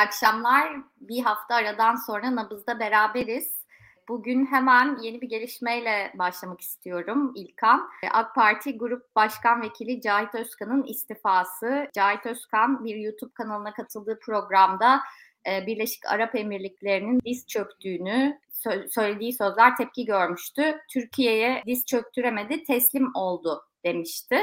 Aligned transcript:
akşamlar. 0.00 0.76
Bir 1.00 1.22
hafta 1.22 1.54
aradan 1.54 1.96
sonra 1.96 2.36
Nabız'da 2.36 2.80
beraberiz. 2.80 3.60
Bugün 4.08 4.46
hemen 4.46 4.98
yeni 5.02 5.20
bir 5.20 5.28
gelişmeyle 5.28 6.12
başlamak 6.14 6.60
istiyorum 6.60 7.32
İlkan. 7.36 7.90
AK 8.10 8.34
Parti 8.34 8.78
Grup 8.78 9.16
Başkan 9.16 9.62
Vekili 9.62 10.00
Cahit 10.00 10.34
Özkan'ın 10.34 10.82
istifası. 10.82 11.88
Cahit 11.94 12.26
Özkan 12.26 12.84
bir 12.84 12.96
YouTube 12.96 13.34
kanalına 13.34 13.72
katıldığı 13.72 14.18
programda 14.18 15.00
e, 15.46 15.66
Birleşik 15.66 16.06
Arap 16.06 16.34
Emirlikleri'nin 16.34 17.20
diz 17.26 17.46
çöktüğünü 17.46 18.40
söylediği 18.90 19.32
sözler 19.32 19.76
tepki 19.76 20.04
görmüştü. 20.04 20.78
Türkiye'ye 20.92 21.62
diz 21.66 21.86
çöktüremedi, 21.86 22.64
teslim 22.64 23.14
oldu 23.14 23.62
demişti. 23.84 24.38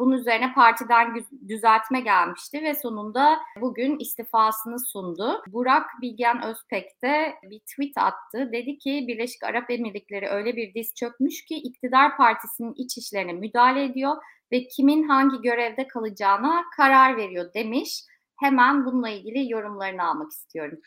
Bunun 0.00 0.16
üzerine 0.16 0.52
partiden 0.52 1.24
düzeltme 1.48 2.00
gelmişti 2.00 2.62
ve 2.62 2.74
sonunda 2.74 3.38
bugün 3.60 3.98
istifasını 3.98 4.78
sundu. 4.78 5.42
Burak 5.46 5.86
Bilgen 6.02 6.42
Özpek 6.42 7.02
de 7.02 7.34
bir 7.42 7.58
tweet 7.58 7.98
attı. 7.98 8.52
Dedi 8.52 8.78
ki 8.78 9.04
Birleşik 9.08 9.44
Arap 9.44 9.70
Emirlikleri 9.70 10.28
öyle 10.28 10.56
bir 10.56 10.74
diz 10.74 10.94
çökmüş 10.94 11.44
ki 11.44 11.54
iktidar 11.54 12.16
partisinin 12.16 12.74
iç 12.76 12.98
işlerine 12.98 13.32
müdahale 13.32 13.84
ediyor 13.84 14.16
ve 14.52 14.66
kimin 14.66 15.08
hangi 15.08 15.42
görevde 15.42 15.86
kalacağına 15.88 16.64
karar 16.76 17.16
veriyor 17.16 17.54
demiş. 17.54 18.04
Hemen 18.36 18.84
bununla 18.84 19.08
ilgili 19.08 19.52
yorumlarını 19.52 20.04
almak 20.08 20.30
istiyorum. 20.30 20.78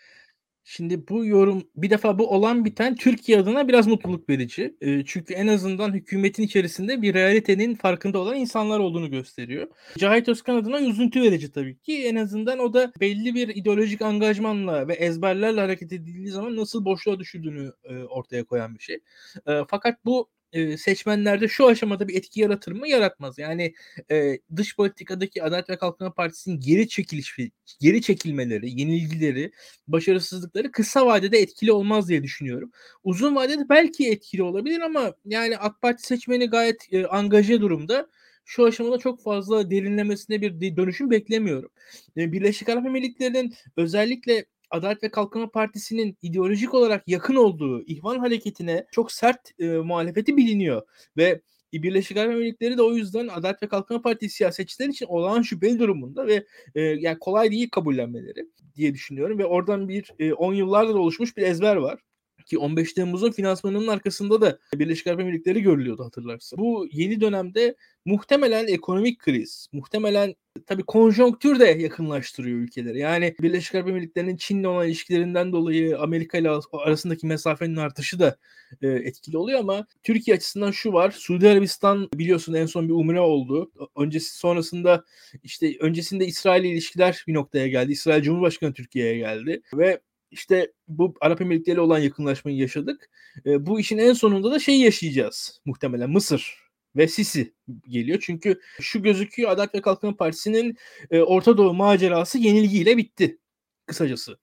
Şimdi 0.65 1.07
bu 1.07 1.25
yorum 1.25 1.63
bir 1.75 1.89
defa 1.89 2.19
bu 2.19 2.29
olan 2.29 2.65
biten 2.65 2.95
Türkiye 2.95 3.39
adına 3.39 3.67
biraz 3.67 3.87
mutluluk 3.87 4.29
verici. 4.29 4.75
E, 4.81 5.05
çünkü 5.05 5.33
en 5.33 5.47
azından 5.47 5.93
hükümetin 5.93 6.43
içerisinde 6.43 7.01
bir 7.01 7.13
realitenin 7.13 7.75
farkında 7.75 8.19
olan 8.19 8.35
insanlar 8.35 8.79
olduğunu 8.79 9.11
gösteriyor. 9.11 9.67
Cahit 9.97 10.29
Özkan 10.29 10.55
adına 10.55 10.81
üzüntü 10.81 11.21
verici 11.21 11.51
tabii 11.51 11.77
ki. 11.79 12.03
En 12.07 12.15
azından 12.15 12.59
o 12.59 12.73
da 12.73 12.91
belli 12.99 13.35
bir 13.35 13.47
ideolojik 13.55 14.01
angajmanla 14.01 14.87
ve 14.87 14.93
ezberlerle 14.93 15.61
hareket 15.61 15.93
edildiği 15.93 16.29
zaman 16.29 16.55
nasıl 16.55 16.85
boşluğa 16.85 17.19
düşürdüğünü 17.19 17.71
e, 17.83 17.95
ortaya 18.03 18.43
koyan 18.43 18.75
bir 18.75 18.83
şey. 18.83 18.99
E, 19.47 19.61
fakat 19.67 20.05
bu 20.05 20.29
e, 20.53 20.77
seçmenlerde 20.77 21.47
şu 21.47 21.67
aşamada 21.67 22.07
bir 22.07 22.15
etki 22.15 22.41
yaratır 22.41 22.71
mı? 22.71 22.87
Yaratmaz. 22.87 23.37
Yani 23.37 23.73
e, 24.11 24.39
dış 24.55 24.75
politikadaki 24.75 25.43
Adalet 25.43 25.69
ve 25.69 25.77
Kalkınma 25.77 26.13
Partisi'nin 26.13 26.59
geri 26.59 26.89
çekiliş, 26.89 27.37
geri 27.81 28.01
çekilmeleri, 28.01 28.79
yenilgileri, 28.81 29.51
başarısızlıkları 29.87 30.71
kısa 30.71 31.05
vadede 31.05 31.37
etkili 31.37 31.71
olmaz 31.71 32.09
diye 32.09 32.23
düşünüyorum. 32.23 32.71
Uzun 33.03 33.35
vadede 33.35 33.69
belki 33.69 34.09
etkili 34.09 34.43
olabilir 34.43 34.79
ama 34.79 35.13
yani 35.25 35.57
AK 35.57 35.81
Parti 35.81 36.03
seçmeni 36.07 36.49
gayet 36.49 36.93
e, 36.93 37.05
angaje 37.07 37.61
durumda 37.61 38.09
şu 38.45 38.65
aşamada 38.65 38.97
çok 38.97 39.23
fazla 39.23 39.71
derinlemesine 39.71 40.41
bir 40.41 40.77
dönüşüm 40.77 41.11
beklemiyorum. 41.11 41.69
Birleşik 42.17 42.69
Arap 42.69 42.85
Emirlikleri'nin 42.85 43.53
özellikle 43.77 44.45
Adalet 44.73 45.03
ve 45.03 45.11
Kalkınma 45.11 45.51
Partisi'nin 45.51 46.17
ideolojik 46.21 46.73
olarak 46.73 47.07
yakın 47.07 47.35
olduğu 47.35 47.83
İhvan 47.85 48.19
hareketine 48.19 48.85
çok 48.91 49.11
sert 49.11 49.59
e, 49.59 49.67
muhalefeti 49.67 50.37
biliniyor. 50.37 50.81
Ve 51.17 51.41
Birleşik 51.73 52.17
Arap 52.17 52.31
Emirlikleri 52.31 52.77
de 52.77 52.81
o 52.81 52.93
yüzden 52.93 53.27
Adalet 53.27 53.63
ve 53.63 53.67
Kalkınma 53.67 54.01
Partisi 54.01 54.35
siyasetçiler 54.35 54.89
için 54.89 55.05
olağan 55.05 55.41
şüpheli 55.41 55.79
durumunda 55.79 56.27
ve 56.27 56.45
e, 56.75 56.81
yani 56.81 57.19
kolay 57.19 57.51
değil 57.51 57.69
kabullenmeleri 57.69 58.45
diye 58.75 58.93
düşünüyorum. 58.93 59.39
Ve 59.39 59.45
oradan 59.45 59.89
bir 59.89 60.11
10 60.37 60.53
e, 60.53 60.57
yıllardır 60.57 60.95
oluşmuş 60.95 61.37
bir 61.37 61.41
ezber 61.41 61.75
var 61.75 61.99
ki 62.47 62.57
15 62.57 62.93
Temmuz'un 62.93 63.31
finansmanının 63.31 63.87
arkasında 63.87 64.41
da 64.41 64.59
Birleşik 64.75 65.07
Arap 65.07 65.19
Emirlikleri 65.19 65.61
görülüyordu 65.61 66.05
hatırlarsın. 66.05 66.59
Bu 66.59 66.87
yeni 66.91 67.21
dönemde 67.21 67.75
muhtemelen 68.05 68.67
ekonomik 68.67 69.19
kriz, 69.19 69.67
muhtemelen 69.71 70.35
tabii 70.67 70.83
konjonktür 70.83 71.59
de 71.59 71.65
yakınlaştırıyor 71.65 72.59
ülkeleri. 72.59 72.99
Yani 72.99 73.35
Birleşik 73.41 73.75
Arap 73.75 73.89
Emirlikleri'nin 73.89 74.37
Çin'le 74.37 74.63
olan 74.63 74.87
ilişkilerinden 74.87 75.51
dolayı 75.51 75.99
Amerika 75.99 76.37
ile 76.37 76.49
arasındaki 76.73 77.27
mesafenin 77.27 77.75
artışı 77.75 78.19
da 78.19 78.37
e, 78.81 78.87
etkili 78.87 79.37
oluyor 79.37 79.59
ama 79.59 79.87
Türkiye 80.03 80.37
açısından 80.37 80.71
şu 80.71 80.93
var. 80.93 81.11
Suudi 81.11 81.49
Arabistan 81.49 82.09
biliyorsun 82.13 82.53
en 82.53 82.65
son 82.65 82.89
bir 82.89 82.93
umre 82.93 83.19
oldu. 83.19 83.71
Öncesi 83.95 84.37
sonrasında 84.37 85.03
işte 85.43 85.77
öncesinde 85.79 86.25
İsrail 86.25 86.63
ilişkiler 86.63 87.23
bir 87.27 87.33
noktaya 87.33 87.67
geldi. 87.67 87.91
İsrail 87.91 88.23
Cumhurbaşkanı 88.23 88.73
Türkiye'ye 88.73 89.17
geldi 89.17 89.61
ve 89.73 89.99
işte 90.33 90.71
bu 90.87 91.13
Arap 91.21 91.41
Emirlikleri 91.41 91.79
olan 91.79 91.99
yakınlaşmayı 91.99 92.57
yaşadık. 92.57 93.09
E, 93.45 93.65
bu 93.65 93.79
işin 93.79 93.97
en 93.97 94.13
sonunda 94.13 94.51
da 94.51 94.59
şeyi 94.59 94.81
yaşayacağız 94.83 95.61
muhtemelen 95.65 96.09
Mısır 96.09 96.57
ve 96.95 97.07
Sisi 97.07 97.53
geliyor. 97.87 98.19
Çünkü 98.21 98.59
şu 98.81 99.03
gözüküyor 99.03 99.51
Adalet 99.51 99.75
ve 99.75 99.81
Kalkınma 99.81 100.15
Partisi'nin 100.15 100.77
e, 101.11 101.21
Orta 101.21 101.57
Doğu 101.57 101.73
macerası 101.73 102.37
yenilgiyle 102.37 102.97
bitti 102.97 103.37
kısacası. 103.85 104.37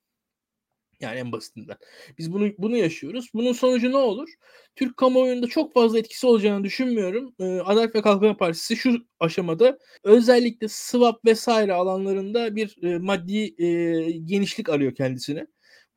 Yani 1.01 1.19
en 1.19 1.31
basitinden. 1.31 1.77
Biz 2.17 2.33
bunu 2.33 2.51
bunu 2.57 2.77
yaşıyoruz. 2.77 3.29
Bunun 3.33 3.53
sonucu 3.53 3.91
ne 3.91 3.97
olur? 3.97 4.29
Türk 4.75 4.97
kamuoyunda 4.97 5.47
çok 5.47 5.73
fazla 5.73 5.99
etkisi 5.99 6.27
olacağını 6.27 6.63
düşünmüyorum. 6.63 7.35
Ee, 7.39 7.43
Adalet 7.43 7.95
ve 7.95 8.01
Kalkınma 8.01 8.37
Partisi 8.37 8.75
şu 8.75 9.05
aşamada 9.19 9.79
özellikle 10.03 10.67
swap 10.69 11.25
vesaire 11.25 11.73
alanlarında 11.73 12.55
bir 12.55 12.83
e, 12.83 12.97
maddi 12.97 13.63
e, 13.63 14.11
genişlik 14.11 14.69
arıyor 14.69 14.95
kendisine. 14.95 15.47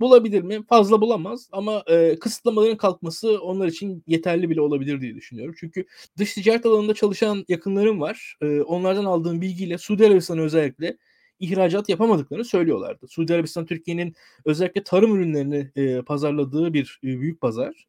Bulabilir 0.04 0.42
mi? 0.42 0.64
Fazla 0.68 1.00
bulamaz 1.00 1.48
ama 1.52 1.84
e, 1.86 2.18
kısıtlamaların 2.18 2.76
kalkması 2.76 3.40
onlar 3.40 3.68
için 3.68 4.02
yeterli 4.06 4.50
bile 4.50 4.60
olabilir 4.60 5.00
diye 5.00 5.14
düşünüyorum. 5.14 5.54
Çünkü 5.58 5.86
dış 6.18 6.34
ticaret 6.34 6.66
alanında 6.66 6.94
çalışan 6.94 7.44
yakınlarım 7.48 8.00
var. 8.00 8.36
E, 8.40 8.60
onlardan 8.60 9.04
aldığım 9.04 9.40
bilgiyle 9.40 9.78
Suudi 9.78 10.06
Arabistan'a 10.06 10.40
özellikle 10.40 10.96
ihracat 11.40 11.88
yapamadıklarını 11.88 12.44
söylüyorlardı. 12.44 13.08
Suudi 13.08 13.34
Arabistan 13.34 13.66
Türkiye'nin 13.66 14.14
özellikle 14.44 14.84
tarım 14.84 15.16
ürünlerini 15.16 15.70
e, 15.76 16.02
pazarladığı 16.02 16.74
bir 16.74 17.00
e, 17.04 17.06
büyük 17.06 17.40
pazar. 17.40 17.88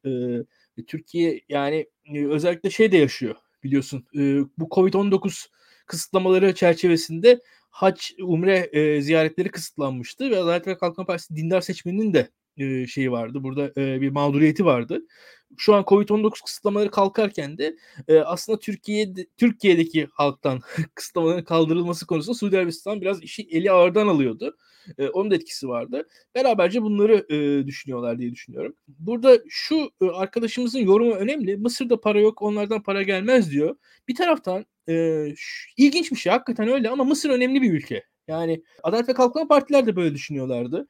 E, 0.76 0.82
Türkiye 0.86 1.40
yani 1.48 1.86
e, 2.14 2.26
özellikle 2.26 2.70
şey 2.70 2.92
de 2.92 2.96
yaşıyor 2.96 3.36
biliyorsun. 3.64 4.06
E, 4.14 4.18
bu 4.58 4.64
Covid-19 4.64 5.46
kısıtlamaları 5.86 6.54
çerçevesinde 6.54 7.40
hac, 7.76 8.10
umre 8.22 8.70
e, 8.72 9.00
ziyaretleri 9.02 9.48
kısıtlanmıştı 9.50 10.30
ve 10.30 10.38
Adalet 10.38 10.66
ve 10.66 10.78
Kalkınma 10.78 11.06
Partisi 11.06 11.36
dindar 11.36 11.60
seçmeninin 11.60 12.14
de 12.14 12.30
e, 12.56 12.86
şeyi 12.86 13.12
vardı. 13.12 13.42
Burada 13.42 13.72
e, 13.76 14.00
bir 14.00 14.10
mağduriyeti 14.10 14.64
vardı. 14.64 15.00
Şu 15.56 15.74
an 15.74 15.82
Covid-19 15.82 16.44
kısıtlamaları 16.44 16.90
kalkarken 16.90 17.58
de 17.58 17.76
e, 18.08 18.18
aslında 18.18 18.58
Türkiye'de 18.58 19.26
Türkiye'deki 19.36 20.08
halktan 20.12 20.60
kısıtlamaların 20.94 21.44
kaldırılması 21.44 22.06
konusunda 22.06 22.38
Suudi 22.38 22.58
Arabistan 22.58 23.00
biraz 23.00 23.22
işi 23.22 23.42
eli 23.50 23.72
ağırdan 23.72 24.06
alıyordu. 24.06 24.56
E, 24.98 25.08
onun 25.08 25.30
da 25.30 25.34
etkisi 25.34 25.68
vardı. 25.68 26.08
Beraberce 26.34 26.82
bunları 26.82 27.26
e, 27.34 27.66
düşünüyorlar 27.66 28.18
diye 28.18 28.32
düşünüyorum. 28.32 28.74
Burada 28.88 29.38
şu 29.48 29.90
e, 30.02 30.06
arkadaşımızın 30.06 30.78
yorumu 30.78 31.14
önemli. 31.14 31.56
Mısır'da 31.56 32.00
para 32.00 32.20
yok, 32.20 32.42
onlardan 32.42 32.82
para 32.82 33.02
gelmez 33.02 33.50
diyor. 33.50 33.76
Bir 34.08 34.14
taraftan 34.14 34.66
e, 34.88 35.26
ilginç 35.76 36.10
bir 36.10 36.16
şey 36.16 36.32
hakikaten 36.32 36.68
öyle 36.68 36.90
ama 36.90 37.04
Mısır 37.04 37.30
önemli 37.30 37.62
bir 37.62 37.72
ülke. 37.72 38.04
Yani 38.28 38.62
Adalet 38.82 39.08
ve 39.08 39.14
Kalkınma 39.14 39.48
Partiler 39.48 39.86
de 39.86 39.96
böyle 39.96 40.14
düşünüyorlardı. 40.14 40.88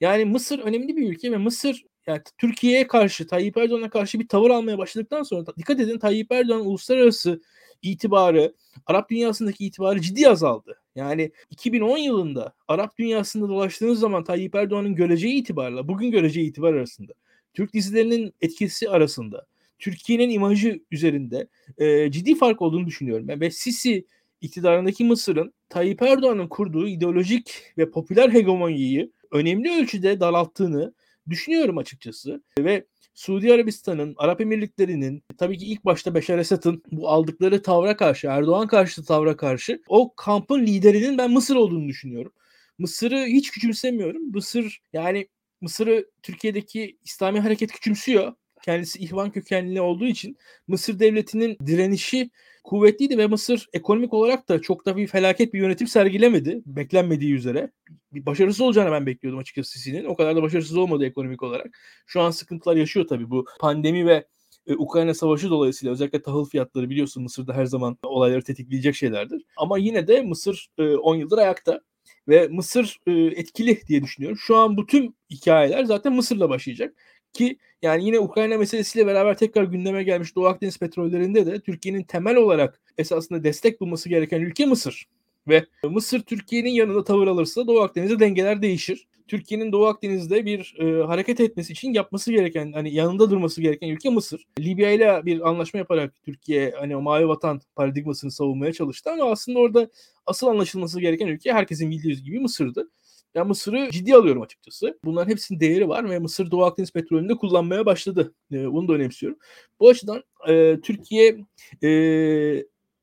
Yani 0.00 0.24
Mısır 0.24 0.58
önemli 0.58 0.96
bir 0.96 1.10
ülke 1.10 1.32
ve 1.32 1.36
Mısır 1.36 1.84
yani 2.06 2.22
Türkiye'ye 2.38 2.86
karşı 2.86 3.26
Tayyip 3.26 3.56
Erdoğan'a 3.56 3.90
karşı 3.90 4.20
bir 4.20 4.28
tavır 4.28 4.50
almaya 4.50 4.78
başladıktan 4.78 5.22
sonra 5.22 5.46
dikkat 5.56 5.80
edin 5.80 5.98
Tayyip 5.98 6.32
Erdoğan 6.32 6.66
uluslararası 6.66 7.40
itibarı, 7.82 8.54
Arap 8.86 9.10
dünyasındaki 9.10 9.66
itibarı 9.66 10.00
ciddi 10.00 10.28
azaldı. 10.28 10.80
Yani 10.94 11.32
2010 11.50 11.98
yılında 11.98 12.54
Arap 12.68 12.98
dünyasında 12.98 13.48
dolaştığınız 13.48 14.00
zaman 14.00 14.24
Tayyip 14.24 14.54
Erdoğan'ın 14.54 14.94
göreceği 14.94 15.34
itibarla 15.34 15.88
bugün 15.88 16.10
göreceği 16.10 16.48
itibar 16.48 16.74
arasında, 16.74 17.12
Türk 17.54 17.72
dizilerinin 17.74 18.34
etkisi 18.40 18.90
arasında, 18.90 19.46
Türkiye'nin 19.78 20.30
imajı 20.30 20.80
üzerinde 20.90 21.48
e, 21.78 22.10
ciddi 22.10 22.34
fark 22.34 22.62
olduğunu 22.62 22.86
düşünüyorum. 22.86 23.40
Ve 23.40 23.50
Sisi 23.50 24.06
iktidarındaki 24.40 25.04
Mısır'ın 25.04 25.54
Tayyip 25.68 26.02
Erdoğan'ın 26.02 26.48
kurduğu 26.48 26.88
ideolojik 26.88 27.72
ve 27.78 27.90
popüler 27.90 28.32
hegemonyayı 28.32 29.10
önemli 29.30 29.70
ölçüde 29.72 30.20
daralttığını 30.20 30.94
düşünüyorum 31.30 31.78
açıkçası. 31.78 32.42
Ve 32.58 32.84
Suudi 33.14 33.52
Arabistan'ın, 33.52 34.14
Arap 34.16 34.40
Emirlikleri'nin 34.40 35.22
tabii 35.38 35.58
ki 35.58 35.66
ilk 35.66 35.84
başta 35.84 36.14
Beşar 36.14 36.38
Esad'ın 36.38 36.82
bu 36.92 37.08
aldıkları 37.08 37.62
tavra 37.62 37.96
karşı, 37.96 38.26
Erdoğan 38.26 38.66
karşı 38.66 39.04
tavra 39.04 39.36
karşı 39.36 39.82
o 39.88 40.14
kampın 40.14 40.66
liderinin 40.66 41.18
ben 41.18 41.30
Mısır 41.30 41.56
olduğunu 41.56 41.88
düşünüyorum. 41.88 42.32
Mısır'ı 42.78 43.24
hiç 43.26 43.50
küçümsemiyorum. 43.50 44.30
Mısır 44.30 44.80
yani 44.92 45.28
Mısır'ı 45.60 46.10
Türkiye'deki 46.22 46.98
İslami 47.04 47.40
hareket 47.40 47.72
küçümsüyor. 47.72 48.32
Kendisi 48.64 48.98
ihvan 48.98 49.30
kökenli 49.30 49.80
olduğu 49.80 50.06
için 50.06 50.36
Mısır 50.68 50.98
devletinin 50.98 51.58
direnişi 51.66 52.30
kuvvetliydi 52.64 53.18
ve 53.18 53.26
Mısır 53.26 53.68
ekonomik 53.72 54.14
olarak 54.14 54.48
da 54.48 54.62
çok 54.62 54.86
da 54.86 54.96
bir 54.96 55.06
felaket 55.06 55.54
bir 55.54 55.58
yönetim 55.58 55.86
sergilemedi. 55.86 56.62
Beklenmediği 56.66 57.34
üzere. 57.34 57.70
Bir 58.12 58.26
başarısız 58.26 58.60
olacağını 58.60 58.92
ben 58.92 59.06
bekliyordum 59.06 59.40
açıkçası 59.40 59.70
Sisi'nin. 59.70 60.04
O 60.04 60.16
kadar 60.16 60.36
da 60.36 60.42
başarısız 60.42 60.76
olmadı 60.76 61.06
ekonomik 61.06 61.42
olarak. 61.42 61.78
Şu 62.06 62.20
an 62.20 62.30
sıkıntılar 62.30 62.76
yaşıyor 62.76 63.06
tabii 63.08 63.30
bu 63.30 63.44
pandemi 63.60 64.06
ve 64.06 64.26
e, 64.66 64.74
Ukrayna 64.74 65.14
Savaşı 65.14 65.50
dolayısıyla 65.50 65.92
özellikle 65.92 66.22
tahıl 66.22 66.44
fiyatları 66.44 66.90
biliyorsun 66.90 67.22
Mısır'da 67.22 67.54
her 67.54 67.64
zaman 67.66 67.98
olayları 68.02 68.42
tetikleyecek 68.42 68.94
şeylerdir. 68.94 69.42
Ama 69.56 69.78
yine 69.78 70.08
de 70.08 70.22
Mısır 70.22 70.68
e, 70.78 70.82
10 70.96 71.16
yıldır 71.16 71.38
ayakta. 71.38 71.80
ve 72.28 72.48
Mısır 72.48 72.98
e, 73.06 73.12
etkili 73.12 73.80
diye 73.88 74.02
düşünüyorum. 74.02 74.38
Şu 74.38 74.56
an 74.56 74.76
bu 74.76 74.86
tüm 74.86 75.14
hikayeler 75.30 75.84
zaten 75.84 76.12
Mısır'la 76.12 76.48
başlayacak 76.48 76.94
ki 77.34 77.58
yani 77.82 78.04
yine 78.04 78.18
Ukrayna 78.18 78.58
meselesiyle 78.58 79.06
beraber 79.06 79.38
tekrar 79.38 79.64
gündeme 79.64 80.02
gelmiş 80.02 80.36
Doğu 80.36 80.46
Akdeniz 80.46 80.78
petrollerinde 80.78 81.46
de 81.46 81.60
Türkiye'nin 81.60 82.02
temel 82.02 82.36
olarak 82.36 82.80
esasında 82.98 83.44
destek 83.44 83.80
bulması 83.80 84.08
gereken 84.08 84.40
ülke 84.40 84.66
Mısır. 84.66 85.06
Ve 85.48 85.66
Mısır 85.84 86.20
Türkiye'nin 86.20 86.70
yanında 86.70 87.04
tavır 87.04 87.26
alırsa 87.26 87.66
Doğu 87.66 87.80
Akdeniz'de 87.80 88.20
dengeler 88.20 88.62
değişir. 88.62 89.06
Türkiye'nin 89.28 89.72
Doğu 89.72 89.86
Akdeniz'de 89.86 90.46
bir 90.46 90.76
e, 90.78 91.06
hareket 91.06 91.40
etmesi 91.40 91.72
için 91.72 91.92
yapması 91.92 92.32
gereken 92.32 92.72
hani 92.72 92.94
yanında 92.94 93.30
durması 93.30 93.62
gereken 93.62 93.88
ülke 93.88 94.10
Mısır. 94.10 94.46
Libya 94.58 94.90
ile 94.90 95.22
bir 95.24 95.48
anlaşma 95.48 95.78
yaparak 95.78 96.14
Türkiye 96.24 96.74
hani 96.78 96.96
o 96.96 97.00
mavi 97.00 97.28
vatan 97.28 97.60
paradigmasını 97.76 98.30
savunmaya 98.30 98.72
çalıştı 98.72 99.10
ama 99.10 99.30
aslında 99.30 99.58
orada 99.58 99.88
asıl 100.26 100.46
anlaşılması 100.46 101.00
gereken 101.00 101.26
ülke 101.26 101.52
herkesin 101.52 101.90
bildiği 101.90 102.22
gibi 102.22 102.40
Mısır'dı. 102.40 102.90
Ben 103.34 103.46
Mısır'ı 103.46 103.90
ciddi 103.90 104.14
alıyorum 104.14 104.42
açıkçası. 104.42 104.98
Bunların 105.04 105.30
hepsinin 105.30 105.60
değeri 105.60 105.88
var 105.88 106.10
ve 106.10 106.18
Mısır 106.18 106.50
Doğu 106.50 106.64
Akdeniz 106.64 106.92
petrolünü 106.92 107.28
de 107.28 107.34
kullanmaya 107.34 107.86
başladı. 107.86 108.34
E, 108.52 108.72
bunu 108.72 108.88
da 108.88 108.92
önemsiyorum. 108.92 109.38
Bu 109.80 109.88
açıdan 109.88 110.22
e, 110.48 110.80
Türkiye 110.82 111.44
e, 111.82 111.90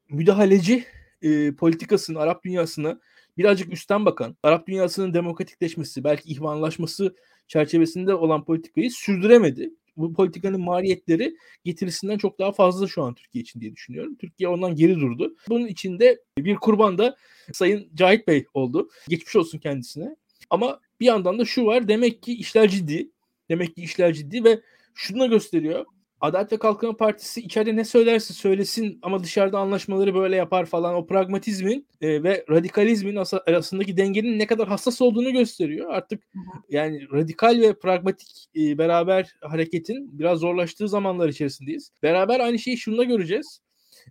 müdahaleci 0.09 0.85
e, 1.21 1.55
politikasının 1.55 2.19
Arap 2.19 2.43
dünyasına 2.43 2.99
birazcık 3.37 3.73
üstten 3.73 4.05
bakan, 4.05 4.37
Arap 4.43 4.67
dünyasının 4.67 5.13
demokratikleşmesi, 5.13 6.03
belki 6.03 6.29
ihvanlaşması 6.29 7.15
çerçevesinde 7.47 8.15
olan 8.15 8.45
politikayı 8.45 8.91
sürdüremedi. 8.91 9.73
Bu 10.01 10.13
politikanın 10.13 10.61
maliyetleri 10.61 11.35
getirisinden 11.63 12.17
çok 12.17 12.39
daha 12.39 12.51
fazla 12.51 12.87
şu 12.87 13.03
an 13.03 13.13
Türkiye 13.13 13.41
için 13.41 13.61
diye 13.61 13.75
düşünüyorum. 13.75 14.15
Türkiye 14.15 14.49
ondan 14.49 14.75
geri 14.75 14.95
durdu. 14.95 15.35
Bunun 15.49 15.67
içinde 15.67 16.21
bir 16.37 16.55
kurban 16.55 16.97
da 16.97 17.15
Sayın 17.53 17.89
Cahit 17.95 18.27
Bey 18.27 18.45
oldu. 18.53 18.89
Geçmiş 19.07 19.35
olsun 19.35 19.59
kendisine. 19.59 20.15
Ama 20.49 20.79
bir 20.99 21.05
yandan 21.05 21.39
da 21.39 21.45
şu 21.45 21.65
var. 21.65 21.87
Demek 21.87 22.23
ki 22.23 22.33
işler 22.33 22.69
ciddi. 22.69 23.11
Demek 23.49 23.75
ki 23.75 23.81
işler 23.81 24.13
ciddi 24.13 24.43
ve 24.43 24.61
şunu 24.95 25.19
da 25.19 25.25
gösteriyor. 25.25 25.85
Adalet 26.21 26.51
ve 26.51 26.57
Kalkınma 26.57 26.97
Partisi 26.97 27.41
içeride 27.41 27.75
ne 27.75 27.85
söylerse 27.85 28.33
söylesin 28.33 28.99
ama 29.01 29.23
dışarıda 29.23 29.59
anlaşmaları 29.59 30.15
böyle 30.15 30.35
yapar 30.35 30.65
falan 30.65 30.95
o 30.95 31.05
pragmatizmin 31.05 31.87
e, 32.01 32.23
ve 32.23 32.45
radikalizmin 32.49 33.15
arasındaki 33.47 33.97
dengenin 33.97 34.39
ne 34.39 34.47
kadar 34.47 34.67
hassas 34.67 35.01
olduğunu 35.01 35.31
gösteriyor. 35.33 35.89
Artık 35.89 36.23
yani 36.69 37.11
radikal 37.11 37.61
ve 37.61 37.73
pragmatik 37.73 38.45
e, 38.55 38.77
beraber 38.77 39.35
hareketin 39.41 40.19
biraz 40.19 40.39
zorlaştığı 40.39 40.89
zamanlar 40.89 41.29
içerisindeyiz. 41.29 41.91
Beraber 42.03 42.39
aynı 42.39 42.59
şeyi 42.59 42.77
şunda 42.77 43.03
göreceğiz. 43.03 43.61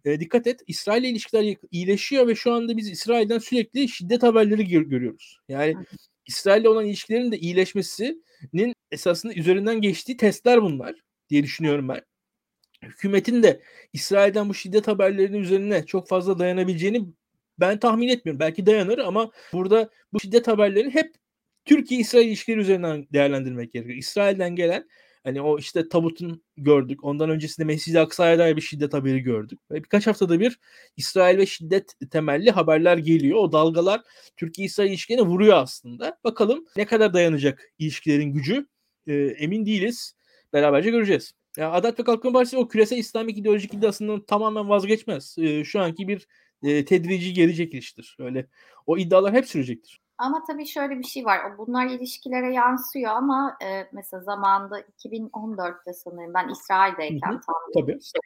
E, 0.05 0.21
dikkat 0.21 0.47
et 0.47 0.61
İsrail 0.67 1.03
ile 1.03 1.09
ilişkiler 1.09 1.57
iyileşiyor 1.71 2.27
ve 2.29 2.35
şu 2.35 2.53
anda 2.53 2.77
biz 2.77 2.91
İsrail'den 2.91 3.39
sürekli 3.39 3.89
şiddet 3.89 4.23
haberleri 4.23 4.69
gör- 4.69 4.83
görüyoruz. 4.83 5.39
Yani 5.49 5.77
İsrail 6.27 6.61
ile 6.61 6.69
olan 6.69 6.87
ilişkilerin 6.87 7.33
de 7.33 7.39
iyileşmesinin 7.39 8.75
esasında 8.91 9.35
üzerinden 9.35 9.81
geçtiği 9.81 10.17
testler 10.17 10.63
bunlar 10.63 10.95
diye 11.31 11.43
düşünüyorum 11.43 11.89
ben. 11.89 12.01
Hükümetin 12.83 13.43
de 13.43 13.63
İsrail'den 13.93 14.49
bu 14.49 14.55
şiddet 14.55 14.89
haberlerinin 14.89 15.39
üzerine 15.39 15.87
çok 15.87 16.09
fazla 16.09 16.39
dayanabileceğini 16.39 17.07
ben 17.61 17.79
tahmin 17.79 18.09
etmiyorum. 18.09 18.41
Belki 18.41 18.67
dayanır 18.67 18.99
ama 18.99 19.31
burada 19.53 19.91
bu 20.13 20.21
şiddet 20.21 20.49
haberleri 20.49 20.95
hep 20.95 21.15
Türkiye-İsrail 21.65 22.29
ilişkileri 22.29 22.61
üzerinden 22.61 23.07
değerlendirmek 23.13 23.73
gerekiyor. 23.73 23.99
İsrail'den 23.99 24.57
gelen 24.57 24.89
hani 25.25 25.41
o 25.41 25.59
işte 25.59 25.89
tabutun 25.89 26.43
gördük. 26.57 27.05
Ondan 27.05 27.31
öncesinde 27.31 27.67
Mescid-i 27.67 28.01
Aksa'ya 28.01 28.39
dair 28.39 28.57
bir 28.57 28.61
şiddet 28.61 28.95
haberi 28.95 29.21
gördük. 29.21 29.59
Ve 29.71 29.77
birkaç 29.77 30.07
haftada 30.07 30.41
bir 30.41 30.59
İsrail 30.97 31.39
ve 31.39 31.47
şiddet 31.47 31.95
temelli 32.11 32.51
haberler 32.51 32.97
geliyor. 32.97 33.39
O 33.39 33.53
dalgalar 33.53 34.01
Türkiye-İsrail 34.37 34.91
ilişkilerine 34.91 35.27
vuruyor 35.27 35.57
aslında. 35.57 36.19
Bakalım 36.25 36.67
ne 36.77 36.87
kadar 36.87 37.15
dayanacak 37.15 37.73
ilişkilerin 37.79 38.33
gücü. 38.33 38.67
E, 39.07 39.15
emin 39.15 39.67
değiliz 39.67 40.15
beraberce 40.53 40.91
göreceğiz. 40.91 41.35
Ya 41.57 41.73
Adalet 41.73 42.01
ve 42.01 42.05
Kalkınma 42.05 42.39
Partisi 42.39 42.59
o 42.59 42.69
küresel 42.69 42.99
İslamik 42.99 43.39
ideolojik 43.39 43.75
iddiasından 43.75 44.21
tamamen 44.21 44.69
vazgeçmez. 44.69 45.37
E, 45.39 45.65
şu 45.65 45.81
anki 45.81 46.09
bir 46.09 46.29
e, 46.63 46.85
tedrici 46.85 47.33
geri 47.33 47.57
çekiliştir. 47.57 48.17
Öyle 48.21 48.47
o 48.87 48.99
iddialar 48.99 49.33
hep 49.33 49.47
sürecektir. 49.47 50.01
Ama 50.19 50.43
tabii 50.47 50.67
şöyle 50.67 50.99
bir 50.99 51.05
şey 51.05 51.25
var. 51.25 51.59
Bunlar 51.59 51.87
ilişkilere 51.87 52.55
yansıyor 52.55 53.13
ama 53.13 53.57
e, 53.65 53.89
mesela 53.93 54.23
zamanında 54.23 54.81
2014'te 54.81 55.93
sanırım 55.93 56.35
ben 56.35 56.49
İsrail'deyken 56.49 57.33
hı 57.33 57.41
tam 57.47 57.57
tabii. 57.75 57.99
işte 58.01 58.19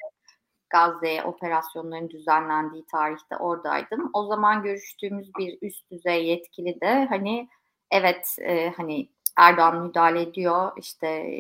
Gazze 0.71 1.23
operasyonların 1.25 2.11
düzenlendiği 2.11 2.85
tarihte 2.87 3.37
oradaydım. 3.37 4.11
O 4.13 4.27
zaman 4.27 4.63
görüştüğümüz 4.63 5.31
bir 5.39 5.59
üst 5.63 5.91
düzey 5.91 6.27
yetkili 6.27 6.81
de 6.81 7.07
hani 7.11 7.49
evet 7.91 8.37
e, 8.41 8.71
hani 8.71 9.09
Erdoğan 9.37 9.87
müdahale 9.87 10.23
ediyor 10.23 10.73
işte 10.77 11.39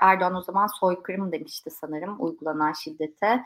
Erdoğan 0.00 0.34
o 0.34 0.42
zaman 0.42 0.66
soykırım 0.66 1.32
demişti 1.32 1.70
sanırım 1.70 2.16
uygulanan 2.18 2.72
şiddete. 2.72 3.42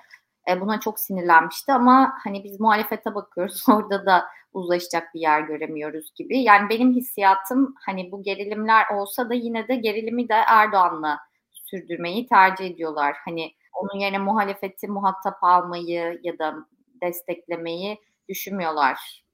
E, 0.51 0.61
buna 0.61 0.81
çok 0.81 1.01
sinirlenmişti 1.01 1.73
ama 1.73 2.15
hani 2.25 2.45
biz 2.45 2.61
muhalefete 2.61 3.15
bakıyoruz 3.15 3.65
orada 3.69 4.07
da 4.07 4.25
uzlaşacak 4.53 5.15
bir 5.15 5.21
yer 5.21 5.41
göremiyoruz 5.41 6.13
gibi. 6.15 6.39
Yani 6.39 6.69
benim 6.69 6.95
hissiyatım 6.95 7.75
hani 7.87 8.13
bu 8.13 8.23
gerilimler 8.23 8.85
olsa 8.95 9.31
da 9.31 9.35
yine 9.35 9.69
de 9.69 9.77
gerilimi 9.77 10.29
de 10.29 10.35
Erdoğan'la 10.35 11.19
sürdürmeyi 11.53 12.27
tercih 12.27 12.67
ediyorlar. 12.67 13.17
Hani 13.25 13.53
onun 13.73 14.01
yerine 14.01 14.19
muhalefeti 14.19 14.89
muhatap 14.89 15.37
almayı 15.43 16.21
ya 16.23 16.39
da 16.39 16.55
desteklemeyi 17.03 17.99
düşünmüyorlar. 18.29 19.25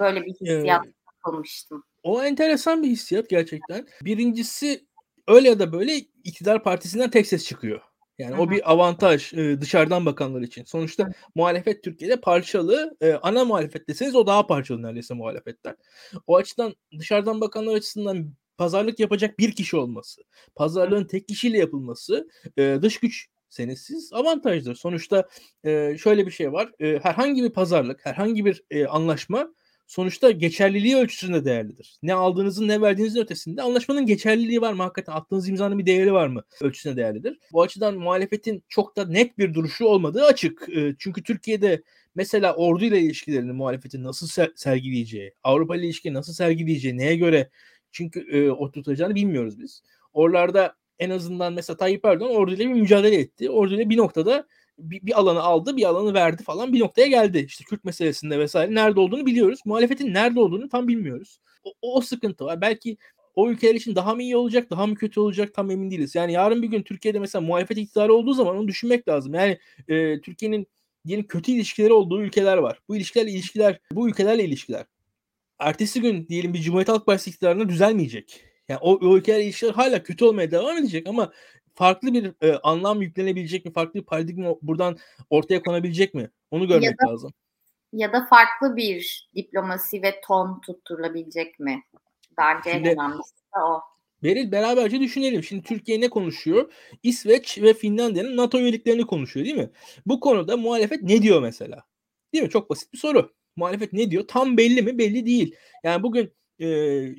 Böyle 0.00 0.24
bir 0.24 0.32
hissiyat 0.32 0.84
evet. 0.84 0.94
kalmıştım. 1.24 1.84
O 2.02 2.22
enteresan 2.22 2.82
bir 2.82 2.88
hissiyat 2.88 3.28
gerçekten. 3.28 3.86
Birincisi 4.04 4.84
öyle 5.28 5.48
ya 5.48 5.58
da 5.58 5.72
böyle 5.72 5.92
iktidar 6.28 6.62
partisinden 6.62 7.10
tek 7.10 7.26
ses 7.26 7.44
çıkıyor. 7.46 7.80
Yani 8.18 8.32
Hı-hı. 8.32 8.42
o 8.42 8.50
bir 8.50 8.72
avantaj 8.72 9.34
e, 9.34 9.60
dışarıdan 9.60 10.06
bakanlar 10.06 10.40
için. 10.40 10.64
Sonuçta 10.64 11.04
Hı-hı. 11.04 11.12
muhalefet 11.34 11.84
Türkiye'de 11.84 12.20
parçalı. 12.20 12.96
E, 13.00 13.12
ana 13.12 13.44
muhalefet 13.44 13.88
deseniz 13.88 14.14
o 14.14 14.26
daha 14.26 14.46
parçalı 14.46 14.82
neredeyse 14.82 15.14
muhalefetten. 15.14 15.76
O 16.26 16.36
açıdan 16.36 16.74
dışarıdan 16.98 17.40
bakanlar 17.40 17.74
açısından 17.74 18.32
pazarlık 18.58 19.00
yapacak 19.00 19.38
bir 19.38 19.52
kişi 19.52 19.76
olması, 19.76 20.22
pazarlığın 20.54 21.04
tek 21.04 21.28
kişiyle 21.28 21.58
yapılması 21.58 22.28
e, 22.58 22.78
dış 22.82 23.00
güç 23.00 23.28
senesiz 23.48 24.12
avantajdır. 24.12 24.74
Sonuçta 24.74 25.28
e, 25.64 25.96
şöyle 25.98 26.26
bir 26.26 26.30
şey 26.30 26.52
var. 26.52 26.72
E, 26.80 26.98
herhangi 27.02 27.42
bir 27.42 27.50
pazarlık, 27.50 28.06
herhangi 28.06 28.44
bir 28.44 28.64
e, 28.70 28.86
anlaşma 28.86 29.54
sonuçta 29.88 30.30
geçerliliği 30.30 30.96
ölçüsünde 30.96 31.44
değerlidir. 31.44 31.98
Ne 32.02 32.14
aldığınızın 32.14 32.68
ne 32.68 32.80
verdiğinizin 32.80 33.20
ötesinde 33.20 33.62
anlaşmanın 33.62 34.06
geçerliliği 34.06 34.60
var 34.60 34.72
mı? 34.72 34.82
Hakikaten 34.82 35.12
attığınız 35.12 35.48
imzanın 35.48 35.78
bir 35.78 35.86
değeri 35.86 36.12
var 36.12 36.26
mı? 36.26 36.42
Ölçüsüne 36.60 36.96
değerlidir. 36.96 37.38
Bu 37.52 37.62
açıdan 37.62 37.94
muhalefetin 37.94 38.64
çok 38.68 38.96
da 38.96 39.04
net 39.04 39.38
bir 39.38 39.54
duruşu 39.54 39.84
olmadığı 39.84 40.24
açık. 40.24 40.68
Çünkü 40.98 41.22
Türkiye'de 41.22 41.82
mesela 42.14 42.54
ordu 42.54 42.84
ile 42.84 43.00
ilişkilerini 43.00 43.52
muhalefetin 43.52 44.04
nasıl 44.04 44.46
sergileyeceği, 44.56 45.34
Avrupa 45.42 45.76
ile 45.76 45.84
ilişkiyi 45.84 46.14
nasıl 46.14 46.32
sergileyeceği, 46.32 46.98
neye 46.98 47.16
göre 47.16 47.50
çünkü 47.92 48.20
e, 48.20 48.50
oturtacağını 48.50 49.14
bilmiyoruz 49.14 49.58
biz. 49.58 49.82
Oralarda 50.12 50.76
en 50.98 51.10
azından 51.10 51.52
mesela 51.52 51.76
Tayyip 51.76 52.04
Erdoğan 52.04 52.34
orduyla 52.34 52.68
bir 52.68 52.80
mücadele 52.80 53.16
etti. 53.16 53.50
Orduyla 53.50 53.90
bir 53.90 53.96
noktada 53.96 54.46
bir, 54.78 55.02
bir 55.02 55.18
alanı 55.18 55.40
aldı, 55.40 55.76
bir 55.76 55.84
alanı 55.84 56.14
verdi 56.14 56.42
falan 56.42 56.72
bir 56.72 56.80
noktaya 56.80 57.06
geldi. 57.06 57.38
İşte 57.38 57.64
Kürt 57.64 57.84
meselesinde 57.84 58.38
vesaire 58.38 58.74
nerede 58.74 59.00
olduğunu 59.00 59.26
biliyoruz. 59.26 59.60
Muhalefetin 59.64 60.14
nerede 60.14 60.40
olduğunu 60.40 60.68
tam 60.68 60.88
bilmiyoruz. 60.88 61.40
O, 61.64 61.72
o 61.82 62.00
sıkıntı 62.00 62.44
var. 62.44 62.60
Belki 62.60 62.96
o 63.34 63.50
ülkeler 63.50 63.74
için 63.74 63.94
daha 63.94 64.14
mı 64.14 64.22
iyi 64.22 64.36
olacak, 64.36 64.70
daha 64.70 64.86
mı 64.86 64.94
kötü 64.94 65.20
olacak 65.20 65.54
tam 65.54 65.70
emin 65.70 65.90
değiliz. 65.90 66.14
Yani 66.14 66.32
yarın 66.32 66.62
bir 66.62 66.68
gün 66.68 66.82
Türkiye'de 66.82 67.18
mesela 67.18 67.42
muhalefet 67.42 67.78
iktidarı 67.78 68.14
olduğu 68.14 68.32
zaman 68.34 68.56
onu 68.56 68.68
düşünmek 68.68 69.08
lazım. 69.08 69.34
Yani 69.34 69.58
e, 69.88 70.20
Türkiye'nin 70.20 70.66
diyelim 71.06 71.26
kötü 71.26 71.52
ilişkileri 71.52 71.92
olduğu 71.92 72.22
ülkeler 72.22 72.56
var. 72.56 72.80
Bu 72.88 72.96
ilişkiler 72.96 73.26
ilişkiler, 73.26 73.80
bu 73.92 74.08
ülkelerle 74.08 74.44
ilişkiler. 74.44 74.84
Ertesi 75.58 76.00
gün 76.00 76.28
diyelim 76.28 76.54
bir 76.54 76.60
Cumhuriyet 76.60 76.88
Halk 76.88 77.06
Partisi 77.06 77.30
iktidarına 77.30 77.68
düzelmeyecek. 77.68 78.44
Yani 78.68 78.78
o, 78.82 79.08
o 79.08 79.16
ülkeler 79.16 79.40
ilişkiler 79.40 79.72
hala 79.72 80.02
kötü 80.02 80.24
olmaya 80.24 80.50
devam 80.50 80.78
edecek 80.78 81.06
ama 81.08 81.32
farklı 81.78 82.14
bir 82.14 82.32
e, 82.40 82.58
anlam 82.62 83.02
yüklenebilecek 83.02 83.64
mi? 83.64 83.72
Farklı 83.72 84.00
bir 84.00 84.04
paradigma 84.04 84.54
buradan 84.62 84.96
ortaya 85.30 85.62
konabilecek 85.62 86.14
mi? 86.14 86.30
Onu 86.50 86.68
görmek 86.68 86.84
ya 86.84 86.92
da, 87.06 87.12
lazım. 87.12 87.32
Ya 87.92 88.12
da 88.12 88.26
farklı 88.26 88.76
bir 88.76 89.28
diplomasi 89.36 90.02
ve 90.02 90.20
ton 90.26 90.60
tutturulabilecek 90.60 91.60
mi? 91.60 91.84
Bence 92.38 92.70
Şimdi, 92.70 92.88
en 92.88 92.94
önemlisi 92.94 93.34
de 93.34 93.60
o. 93.60 93.80
Beril 94.22 94.52
beraberce 94.52 95.00
düşünelim. 95.00 95.42
Şimdi 95.42 95.62
Türkiye 95.62 96.00
ne 96.00 96.10
konuşuyor? 96.10 96.72
İsveç 97.02 97.58
ve 97.62 97.74
Finlandiya'nın 97.74 98.36
NATO 98.36 98.58
üyeliklerini 98.58 99.06
konuşuyor 99.06 99.46
değil 99.46 99.56
mi? 99.56 99.70
Bu 100.06 100.20
konuda 100.20 100.56
muhalefet 100.56 101.02
ne 101.02 101.22
diyor 101.22 101.42
mesela? 101.42 101.84
Değil 102.32 102.44
mi? 102.44 102.50
Çok 102.50 102.70
basit 102.70 102.92
bir 102.92 102.98
soru. 102.98 103.32
Muhalefet 103.56 103.92
ne 103.92 104.10
diyor? 104.10 104.24
Tam 104.28 104.56
belli 104.56 104.82
mi? 104.82 104.98
Belli 104.98 105.26
değil. 105.26 105.56
Yani 105.84 106.02
bugün 106.02 106.32
e, 106.60 106.66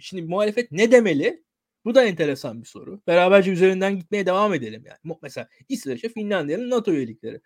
şimdi 0.01 0.21
muhalefet 0.21 0.71
ne 0.71 0.91
demeli? 0.91 1.43
Bu 1.85 1.95
da 1.95 2.03
enteresan 2.03 2.61
bir 2.61 2.67
soru. 2.67 3.01
Beraberce 3.07 3.51
üzerinden 3.51 3.97
gitmeye 3.97 4.25
devam 4.25 4.53
edelim 4.53 4.83
yani. 4.85 5.17
Mesela 5.21 5.49
İsveç'e 5.69 6.09
Finlandiya'nın 6.09 6.69
NATO 6.69 6.91
üyelikleri. 6.91 7.41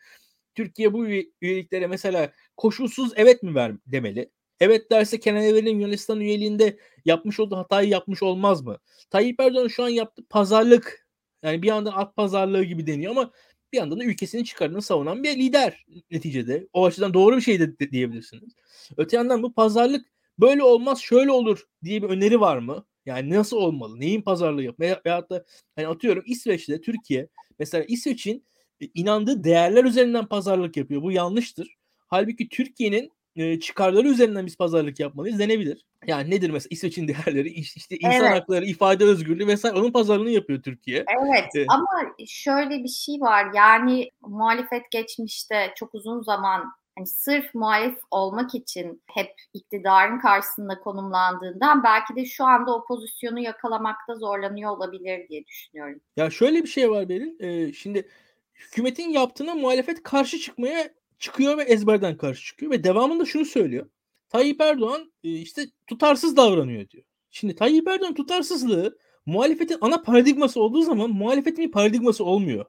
Türkiye 0.56 0.94
bu 0.94 1.08
üyeliklere 1.42 1.88
mesela 1.88 2.32
koşulsuz 2.58 3.12
evet 3.16 3.44
mi 3.44 3.56
ver 3.56 3.72
demeli? 3.86 4.32
Evet 4.60 4.92
derse 4.92 5.20
Kenan 5.20 5.44
Evren'in 5.44 5.80
Yunanistan 5.80 6.20
üyeliğinde 6.20 6.78
yapmış 7.06 7.40
olduğu 7.40 7.58
hatayı 7.58 7.90
yapmış 7.90 8.24
olmaz 8.24 8.62
mı? 8.62 8.78
Tayyip 9.10 9.40
Erdoğan 9.40 9.68
şu 9.68 9.84
an 9.84 9.90
yaptığı 9.90 10.26
pazarlık 10.26 11.08
yani 11.44 11.62
bir 11.62 11.68
yandan 11.68 11.92
at 11.92 12.16
pazarlığı 12.16 12.64
gibi 12.64 12.88
deniyor 12.88 13.12
ama 13.12 13.32
bir 13.74 13.78
yandan 13.78 14.00
da 14.00 14.04
ülkesinin 14.04 14.44
çıkarını 14.44 14.82
savunan 14.82 15.24
bir 15.24 15.38
lider 15.38 15.86
neticede. 16.12 16.68
O 16.74 16.86
açıdan 16.86 17.14
doğru 17.14 17.38
bir 17.38 17.42
şey 17.42 17.60
de 17.60 17.92
diyebilirsiniz. 17.92 18.54
Öte 18.98 19.18
yandan 19.18 19.44
bu 19.44 19.54
pazarlık 19.54 20.06
böyle 20.40 20.64
olmaz 20.64 21.00
şöyle 21.00 21.32
olur 21.32 21.64
diye 21.84 22.04
bir 22.04 22.10
öneri 22.10 22.40
var 22.40 22.58
mı? 22.58 22.86
Yani 23.06 23.30
nasıl 23.30 23.58
olmalı? 23.58 24.00
Neyin 24.00 24.22
pazarlığı 24.22 24.64
yap? 24.64 24.80
Veya, 24.80 25.02
veyahut 25.06 25.30
da 25.30 25.46
hani 25.76 25.88
atıyorum 25.88 26.24
İsveç'te 26.26 26.82
Türkiye 26.82 27.28
mesela 27.60 27.84
İsveç'in 27.88 28.46
e, 28.82 28.86
inandığı 28.94 29.44
değerler 29.44 29.84
üzerinden 29.84 30.26
pazarlık 30.26 30.78
yapıyor. 30.78 31.02
Bu 31.02 31.12
yanlıştır. 31.12 31.76
Halbuki 32.08 32.50
Türkiye'nin 32.50 33.12
e, 33.36 33.60
çıkarları 33.60 34.08
üzerinden 34.08 34.46
biz 34.46 34.58
pazarlık 34.58 35.00
yapmalıyız 35.00 35.40
denebilir. 35.40 35.86
Yani 36.08 36.30
nedir 36.30 36.50
mesela 36.50 36.68
İsveç'in 36.72 37.08
değerleri 37.28 37.50
işte 37.50 37.96
insan 37.96 38.14
evet. 38.14 38.42
hakları, 38.42 38.66
ifade 38.66 39.04
özgürlüğü 39.04 39.48
vesaire 39.48 39.78
onun 39.78 39.92
pazarlığını 39.92 40.30
yapıyor 40.30 40.62
Türkiye. 40.62 41.06
Evet 41.22 41.56
ee, 41.56 41.66
ama 41.70 42.16
şöyle 42.28 42.84
bir 42.84 42.90
şey 42.90 43.22
var 43.22 43.48
yani 43.56 44.10
muhalefet 44.22 44.92
geçmişte 44.92 45.74
çok 45.76 45.96
uzun 45.96 46.22
zaman 46.22 46.64
hani 46.96 47.08
sırf 47.08 47.56
muhalif 47.56 47.98
olmak 48.12 48.56
için 48.56 49.02
hep 49.06 49.32
iktidarın 49.54 50.20
karşısında 50.20 50.80
konumlandığından 50.80 51.84
belki 51.84 52.16
de 52.16 52.26
şu 52.26 52.46
anda 52.46 52.76
o 52.76 52.86
pozisyonu 52.86 53.40
yakalamakta 53.40 54.16
zorlanıyor 54.16 54.78
olabilir 54.78 55.30
diye 55.30 55.46
düşünüyorum. 55.46 56.02
Ya 56.18 56.30
şöyle 56.30 56.64
bir 56.64 56.68
şey 56.68 56.92
var 56.92 57.10
Beril. 57.10 57.40
Ee, 57.40 57.74
şimdi 57.74 58.10
hükümetin 58.56 59.10
yaptığına 59.10 59.56
muhalefet 59.56 60.04
karşı 60.04 60.40
çıkmaya 60.40 60.90
çıkıyor 61.20 61.58
ve 61.58 61.64
ezberden 61.64 62.18
karşı 62.18 62.46
çıkıyor 62.46 62.72
ve 62.72 62.84
devamında 62.84 63.26
şunu 63.26 63.46
söylüyor. 63.46 63.90
Tayyip 64.30 64.62
Erdoğan 64.62 65.14
işte 65.24 65.66
tutarsız 65.88 66.38
davranıyor 66.38 66.90
diyor. 66.90 67.04
Şimdi 67.32 67.56
Tayyip 67.56 67.88
Erdoğan 67.88 68.14
tutarsızlığı 68.14 68.98
muhalefetin 69.26 69.78
ana 69.82 70.02
paradigması 70.02 70.62
olduğu 70.62 70.82
zaman 70.82 71.10
muhalefetin 71.10 71.66
bir 71.66 71.72
paradigması 71.72 72.26
olmuyor 72.26 72.66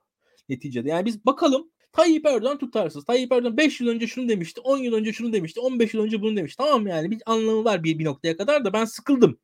neticede. 0.49 0.89
Yani 0.89 1.05
biz 1.05 1.27
bakalım 1.27 1.71
Tayyip 1.95 2.27
Erdoğan 2.27 2.59
tutarsız. 2.59 3.05
Tayyip 3.05 3.33
Erdoğan 3.33 3.57
5 3.57 3.81
yıl 3.81 3.89
önce 3.89 4.07
şunu 4.07 4.29
demişti, 4.29 4.61
10 4.61 4.79
yıl 4.79 4.95
önce 4.95 5.13
şunu 5.13 5.33
demişti, 5.33 5.61
15 5.61 5.95
yıl 5.95 6.03
önce 6.03 6.23
bunu 6.23 6.37
demişti. 6.37 6.57
Tamam 6.57 6.87
yani 6.87 7.11
bir 7.11 7.23
anlamı 7.27 7.65
var 7.65 7.85
bir, 7.85 7.99
bir 7.99 8.05
noktaya 8.05 8.37
kadar 8.37 8.65
da 8.65 8.73
ben 8.73 8.85
sıkıldım. 8.85 9.39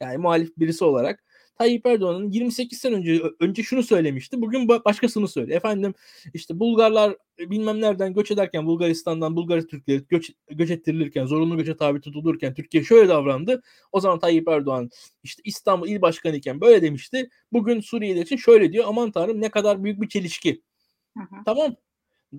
Yani 0.00 0.18
muhalif 0.18 0.56
birisi 0.58 0.84
olarak. 0.84 1.24
Tayyip 1.58 1.86
Erdoğan'ın 1.86 2.30
28 2.30 2.78
sene 2.78 2.94
önce 2.94 3.22
önce 3.40 3.62
şunu 3.62 3.82
söylemişti. 3.82 4.42
Bugün 4.42 4.68
başkasını 4.68 5.28
söylüyor. 5.28 5.56
Efendim 5.56 5.94
işte 6.34 6.58
Bulgarlar 6.60 7.16
e, 7.40 7.50
bilmem 7.50 7.80
nereden 7.80 8.14
göç 8.14 8.30
ederken 8.30 8.66
Bulgaristan'dan 8.66 9.36
Bulgar 9.36 9.60
Türkleri 9.60 10.04
göç, 10.08 10.32
göç 10.50 10.70
ettirilirken 10.70 11.26
zorunlu 11.26 11.56
göçe 11.56 11.76
tabi 11.76 12.00
tutulurken 12.00 12.54
Türkiye 12.54 12.84
şöyle 12.84 13.08
davrandı. 13.08 13.62
O 13.92 14.00
zaman 14.00 14.18
Tayyip 14.18 14.48
Erdoğan 14.48 14.90
işte 15.22 15.42
İstanbul 15.44 15.88
il 15.88 16.02
başkanı 16.02 16.36
iken 16.36 16.60
böyle 16.60 16.82
demişti. 16.82 17.28
Bugün 17.52 17.80
Suriyeliler 17.80 18.22
için 18.22 18.36
şöyle 18.36 18.72
diyor. 18.72 18.84
Aman 18.88 19.10
tanrım 19.10 19.40
ne 19.40 19.50
kadar 19.50 19.84
büyük 19.84 20.00
bir 20.00 20.08
çelişki. 20.08 20.62
Hı 21.16 21.22
hı. 21.22 21.44
Tamam. 21.44 21.76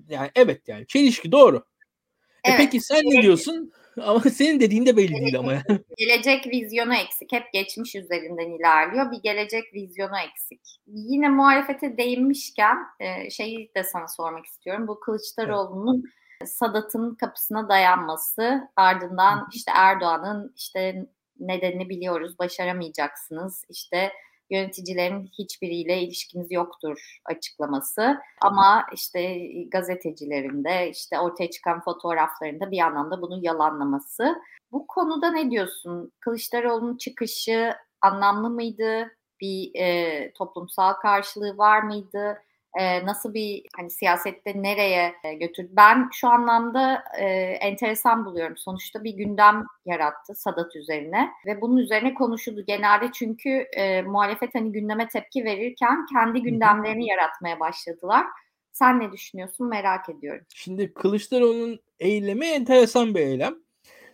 Yani 0.08 0.30
evet 0.34 0.68
yani 0.68 0.86
çelişki 0.86 1.32
doğru. 1.32 1.56
E 1.56 2.50
evet. 2.50 2.60
E 2.60 2.64
peki 2.64 2.80
sen 2.80 3.02
ne 3.04 3.22
diyorsun? 3.22 3.72
Ama 4.02 4.20
senin 4.20 4.60
dediğin 4.60 4.86
de 4.86 4.96
belli 4.96 5.14
değil 5.14 5.38
ama. 5.38 5.52
gelecek 5.96 6.46
vizyonu 6.46 6.94
eksik. 6.94 7.32
Hep 7.32 7.52
geçmiş 7.52 7.94
üzerinden 7.94 8.50
ilerliyor. 8.50 9.12
Bir 9.12 9.22
gelecek 9.22 9.74
vizyonu 9.74 10.18
eksik. 10.28 10.60
Yine 10.86 11.28
muhalefete 11.28 11.96
değinmişken 11.96 12.76
e, 13.00 13.30
şeyi 13.30 13.70
de 13.76 13.84
sana 13.84 14.08
sormak 14.08 14.46
istiyorum. 14.46 14.88
Bu 14.88 15.00
Kılıçdaroğlu'nun 15.00 16.04
Sadat'ın 16.44 17.14
kapısına 17.14 17.68
dayanması 17.68 18.60
ardından 18.76 19.48
işte 19.52 19.72
Erdoğan'ın 19.74 20.52
işte 20.56 21.06
nedenini 21.40 21.88
biliyoruz 21.88 22.38
başaramayacaksınız. 22.38 23.64
İşte 23.68 24.12
yöneticilerin 24.50 25.30
hiçbiriyle 25.38 26.02
ilişkiniz 26.02 26.52
yoktur 26.52 27.18
açıklaması. 27.24 28.18
Ama 28.40 28.86
işte 28.94 29.38
gazetecilerin 29.68 30.64
de 30.64 30.90
işte 30.90 31.20
ortaya 31.20 31.50
çıkan 31.50 31.80
fotoğraflarında 31.80 32.70
bir 32.70 32.80
anlamda 32.80 33.22
bunu 33.22 33.38
yalanlaması. 33.42 34.36
Bu 34.72 34.86
konuda 34.86 35.30
ne 35.30 35.50
diyorsun? 35.50 36.12
Kılıçdaroğlu'nun 36.20 36.96
çıkışı 36.96 37.74
anlamlı 38.00 38.50
mıydı? 38.50 39.16
Bir 39.40 39.70
e, 39.74 40.32
toplumsal 40.32 40.92
karşılığı 40.92 41.58
var 41.58 41.82
mıydı? 41.82 42.42
E, 42.78 43.06
nasıl 43.06 43.34
bir 43.34 43.62
hani 43.76 43.90
siyasette 43.90 44.62
nereye 44.62 45.14
e, 45.24 45.34
götürdü? 45.34 45.68
Ben 45.72 46.08
şu 46.12 46.28
anlamda 46.28 47.04
e, 47.18 47.24
enteresan 47.60 48.24
buluyorum. 48.24 48.56
Sonuçta 48.56 49.04
bir 49.04 49.12
gündem 49.12 49.64
yarattı 49.86 50.34
Sadat 50.34 50.76
üzerine 50.76 51.30
ve 51.46 51.60
bunun 51.60 51.76
üzerine 51.76 52.14
konuşuldu. 52.14 52.64
Genelde 52.66 53.10
çünkü 53.14 53.50
e, 53.50 54.02
muhalefet 54.02 54.54
hani 54.54 54.72
gündeme 54.72 55.08
tepki 55.08 55.44
verirken 55.44 56.06
kendi 56.12 56.42
gündemlerini 56.42 57.06
yaratmaya 57.06 57.60
başladılar. 57.60 58.26
Sen 58.72 59.00
ne 59.00 59.12
düşünüyorsun 59.12 59.68
merak 59.68 60.08
ediyorum. 60.08 60.44
Şimdi 60.54 60.94
Kılıçdaroğlu'nun 60.94 61.80
eylemi 62.00 62.46
enteresan 62.46 63.14
bir 63.14 63.20
eylem. 63.20 63.54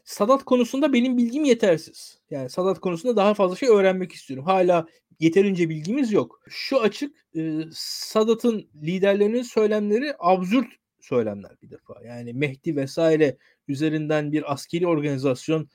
Sadat 0.05 0.45
konusunda 0.45 0.93
benim 0.93 1.17
bilgim 1.17 1.45
yetersiz. 1.45 2.19
Yani 2.31 2.51
Sadat 2.51 2.81
konusunda 2.81 3.17
daha 3.17 3.35
fazla 3.35 3.57
şey 3.57 3.69
öğrenmek 3.69 4.13
istiyorum. 4.13 4.47
Hala 4.47 4.87
yeterince 5.21 5.69
bilgimiz 5.69 6.13
yok. 6.13 6.41
Şu 6.49 6.81
açık 6.81 7.17
e, 7.37 7.61
Sadat'ın 7.75 8.69
liderlerinin 8.83 9.43
söylemleri 9.43 10.15
absürt 10.19 10.67
söylemler 11.01 11.53
bir 11.63 11.71
defa. 11.71 11.95
Yani 12.05 12.33
Mehdi 12.33 12.77
vesaire 12.77 13.37
üzerinden 13.69 14.33
bir 14.33 14.53
askeri 14.53 14.87
organizasyon 14.87 15.69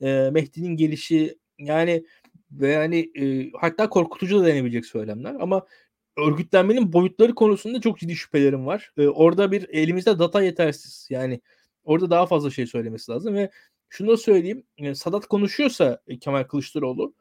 e, 0.00 0.30
Mehdi'nin 0.32 0.76
gelişi 0.76 1.38
yani 1.58 2.04
ve 2.50 2.68
yani 2.68 3.10
e, 3.20 3.50
hatta 3.60 3.88
korkutucu 3.88 4.40
da 4.40 4.46
denebilecek 4.46 4.86
söylemler 4.86 5.34
ama 5.40 5.66
örgütlenmenin 6.16 6.92
boyutları 6.92 7.34
konusunda 7.34 7.80
çok 7.80 7.98
ciddi 7.98 8.16
şüphelerim 8.16 8.66
var. 8.66 8.92
E, 8.96 9.08
orada 9.08 9.52
bir 9.52 9.68
elimizde 9.68 10.18
data 10.18 10.42
yetersiz. 10.42 11.06
Yani 11.10 11.40
orada 11.84 12.10
daha 12.10 12.26
fazla 12.26 12.50
şey 12.50 12.66
söylemesi 12.66 13.12
lazım 13.12 13.34
ve 13.34 13.50
şunu 13.88 14.08
da 14.10 14.16
söyleyeyim. 14.16 14.64
E, 14.78 14.94
Sadat 14.94 15.26
konuşuyorsa 15.26 16.02
e, 16.06 16.18
Kemal 16.18 16.44
Kılıçdaroğlu 16.44 17.14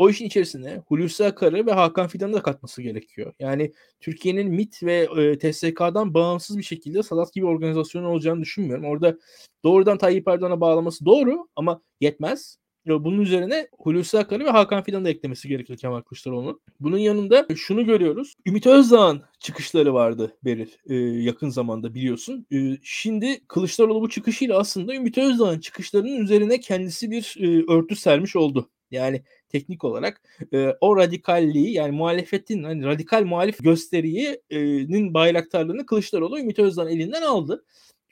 o 0.00 0.10
işin 0.10 0.24
içerisine 0.24 0.82
Hulusi 0.86 1.24
Akar'ı 1.24 1.66
ve 1.66 1.72
Hakan 1.72 2.08
Fidan'ı 2.08 2.32
da 2.32 2.42
katması 2.42 2.82
gerekiyor. 2.82 3.32
Yani 3.38 3.72
Türkiye'nin 4.00 4.50
MIT 4.50 4.82
ve 4.82 5.08
e, 5.16 5.38
TSK'dan 5.38 6.14
bağımsız 6.14 6.58
bir 6.58 6.62
şekilde 6.62 7.02
Sadat 7.02 7.32
gibi 7.32 7.46
organizasyonun 7.46 8.06
olacağını 8.06 8.40
düşünmüyorum. 8.40 8.84
Orada 8.84 9.18
doğrudan 9.64 9.98
Tayyip 9.98 10.28
Erdoğan'a 10.28 10.60
bağlaması 10.60 11.04
doğru 11.04 11.48
ama 11.56 11.82
yetmez. 12.00 12.56
Bunun 12.86 13.20
üzerine 13.20 13.68
Hulusi 13.78 14.18
Akar'ı 14.18 14.44
ve 14.44 14.50
Hakan 14.50 14.82
Fidan'ı 14.82 15.04
da 15.04 15.10
eklemesi 15.10 15.48
gerekiyor 15.48 15.78
Kemal 15.78 16.00
Kılıçdaroğlu'nun. 16.00 16.60
Bunun 16.80 16.98
yanında 16.98 17.46
şunu 17.56 17.86
görüyoruz. 17.86 18.34
Ümit 18.46 18.66
Özdağ'ın 18.66 19.22
çıkışları 19.38 19.94
vardı 19.94 20.36
Beril 20.44 20.68
e, 20.86 20.94
yakın 21.22 21.48
zamanda 21.48 21.94
biliyorsun. 21.94 22.46
E, 22.52 22.78
şimdi 22.82 23.40
Kılıçdaroğlu 23.48 24.00
bu 24.00 24.08
çıkışıyla 24.08 24.58
aslında 24.58 24.94
Ümit 24.94 25.18
Özdağ'ın 25.18 25.60
çıkışlarının 25.60 26.16
üzerine 26.16 26.60
kendisi 26.60 27.10
bir 27.10 27.36
e, 27.40 27.72
örtü 27.72 27.96
sermiş 27.96 28.36
oldu. 28.36 28.70
Yani 28.90 29.22
teknik 29.48 29.84
olarak 29.84 30.22
e, 30.52 30.76
o 30.80 30.96
radikalliği 30.96 31.72
yani 31.72 31.92
muhalefetin 31.92 32.62
hani 32.64 32.84
radikal 32.84 33.24
muhalif 33.24 33.64
gösteriğinin 33.64 35.14
bayraktarlığını 35.14 35.86
Kılıçdaroğlu 35.86 36.38
Ümit 36.38 36.58
Özdağ'ın 36.58 36.88
elinden 36.88 37.22
aldı. 37.22 37.64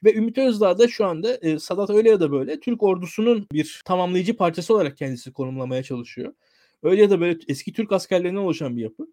Ve 0.04 0.14
Ümit 0.14 0.38
Özdağ 0.38 0.78
da 0.78 0.88
şu 0.88 1.06
anda 1.06 1.34
e, 1.34 1.58
Sadat 1.58 1.90
öyle 1.90 2.10
ya 2.10 2.20
da 2.20 2.32
böyle 2.32 2.60
Türk 2.60 2.82
ordusunun 2.82 3.46
bir 3.52 3.82
tamamlayıcı 3.84 4.36
parçası 4.36 4.74
olarak 4.74 4.96
kendisi 4.96 5.32
konumlamaya 5.32 5.82
çalışıyor. 5.82 6.32
Öyle 6.82 7.02
ya 7.02 7.10
da 7.10 7.20
böyle 7.20 7.38
eski 7.48 7.72
Türk 7.72 7.92
askerlerinden 7.92 8.40
oluşan 8.40 8.76
bir 8.76 8.82
yapı. 8.82 9.06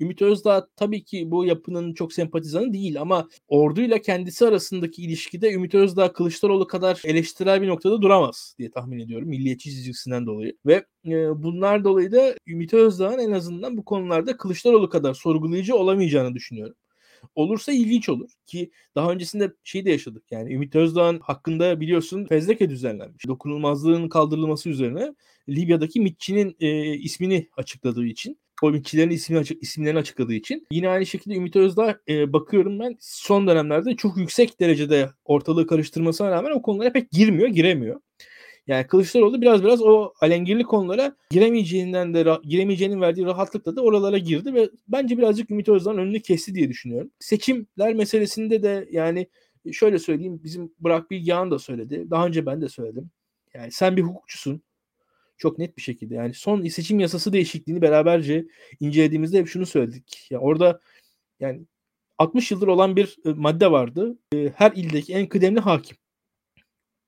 Ümit 0.00 0.22
Özdağ 0.22 0.68
tabii 0.76 1.04
ki 1.04 1.30
bu 1.30 1.44
yapının 1.44 1.94
çok 1.94 2.12
sempatizanı 2.12 2.72
değil 2.72 3.00
ama 3.00 3.28
orduyla 3.48 3.98
kendisi 3.98 4.46
arasındaki 4.46 5.02
ilişkide 5.02 5.52
Ümit 5.52 5.74
Özdağ 5.74 6.12
Kılıçdaroğlu 6.12 6.66
kadar 6.66 7.00
eleştirel 7.04 7.62
bir 7.62 7.68
noktada 7.68 8.02
duramaz 8.02 8.54
diye 8.58 8.70
tahmin 8.70 8.98
ediyorum 8.98 9.28
milliyetçi 9.28 9.70
çizgisinden 9.70 10.26
dolayı. 10.26 10.56
Ve 10.66 10.84
e, 11.06 11.42
bunlar 11.42 11.84
dolayı 11.84 12.12
da 12.12 12.34
Ümit 12.46 12.74
Özdağ'ın 12.74 13.18
en 13.18 13.32
azından 13.32 13.76
bu 13.76 13.84
konularda 13.84 14.36
Kılıçdaroğlu 14.36 14.88
kadar 14.88 15.14
sorgulayıcı 15.14 15.76
olamayacağını 15.76 16.34
düşünüyorum 16.34 16.74
olursa 17.34 17.72
ilginç 17.72 18.08
olur 18.08 18.30
ki 18.46 18.70
daha 18.94 19.12
öncesinde 19.12 19.52
şey 19.64 19.84
de 19.84 19.90
yaşadık 19.90 20.24
yani 20.30 20.54
Ümit 20.54 20.76
Özdağ'ın 20.76 21.20
hakkında 21.20 21.80
biliyorsun 21.80 22.24
fezleke 22.24 22.70
düzenlenmiş. 22.70 23.26
Dokunulmazlığın 23.26 24.08
kaldırılması 24.08 24.68
üzerine 24.68 25.14
Libya'daki 25.48 26.00
MİT'çinin 26.00 26.56
e, 26.60 26.94
ismini 26.94 27.48
açıkladığı 27.56 28.06
için 28.06 28.38
o 28.62 28.72
ismini 28.74 29.40
açık, 29.40 29.62
isimlerini 29.62 29.98
açıkladığı 29.98 30.34
için 30.34 30.66
yine 30.72 30.88
aynı 30.88 31.06
şekilde 31.06 31.34
Ümit 31.34 31.56
Özdağ 31.56 32.00
e, 32.08 32.32
bakıyorum 32.32 32.80
ben 32.80 32.96
son 33.00 33.46
dönemlerde 33.46 33.96
çok 33.96 34.16
yüksek 34.16 34.60
derecede 34.60 35.10
ortalığı 35.24 35.66
karıştırmasına 35.66 36.30
rağmen 36.30 36.50
o 36.50 36.62
konulara 36.62 36.92
pek 36.92 37.10
girmiyor, 37.10 37.48
giremiyor. 37.48 38.00
Yani 38.68 38.86
Kılıçdaroğlu 38.86 39.40
biraz 39.40 39.64
biraz 39.64 39.82
o 39.82 40.12
alengirli 40.20 40.64
konulara 40.64 41.16
giremeyeceğinden 41.30 42.14
de 42.14 42.38
giremeyeceğinin 42.42 43.00
verdiği 43.00 43.26
rahatlıkla 43.26 43.76
da 43.76 43.82
oralara 43.82 44.18
girdi 44.18 44.54
ve 44.54 44.70
bence 44.88 45.18
birazcık 45.18 45.50
Ümit 45.50 45.68
Özdağ'ın 45.68 45.98
önünü 45.98 46.20
kesti 46.22 46.54
diye 46.54 46.68
düşünüyorum. 46.68 47.10
Seçimler 47.20 47.94
meselesinde 47.94 48.62
de 48.62 48.88
yani 48.90 49.28
şöyle 49.72 49.98
söyleyeyim 49.98 50.40
bizim 50.44 50.72
Burak 50.80 51.10
Bilgehan 51.10 51.50
da 51.50 51.58
söyledi. 51.58 52.06
Daha 52.10 52.26
önce 52.26 52.46
ben 52.46 52.60
de 52.60 52.68
söyledim. 52.68 53.10
Yani 53.54 53.72
sen 53.72 53.96
bir 53.96 54.02
hukukçusun. 54.02 54.62
Çok 55.38 55.58
net 55.58 55.76
bir 55.76 55.82
şekilde. 55.82 56.14
Yani 56.14 56.34
son 56.34 56.66
seçim 56.66 57.00
yasası 57.00 57.32
değişikliğini 57.32 57.82
beraberce 57.82 58.46
incelediğimizde 58.80 59.38
hep 59.38 59.48
şunu 59.48 59.66
söyledik. 59.66 60.26
Ya 60.30 60.34
yani 60.34 60.44
orada 60.44 60.80
yani 61.40 61.60
60 62.18 62.50
yıldır 62.50 62.68
olan 62.68 62.96
bir 62.96 63.16
e, 63.24 63.28
madde 63.28 63.70
vardı. 63.70 64.18
E, 64.34 64.52
her 64.54 64.72
ildeki 64.72 65.14
en 65.14 65.26
kıdemli 65.26 65.60
hakim. 65.60 65.96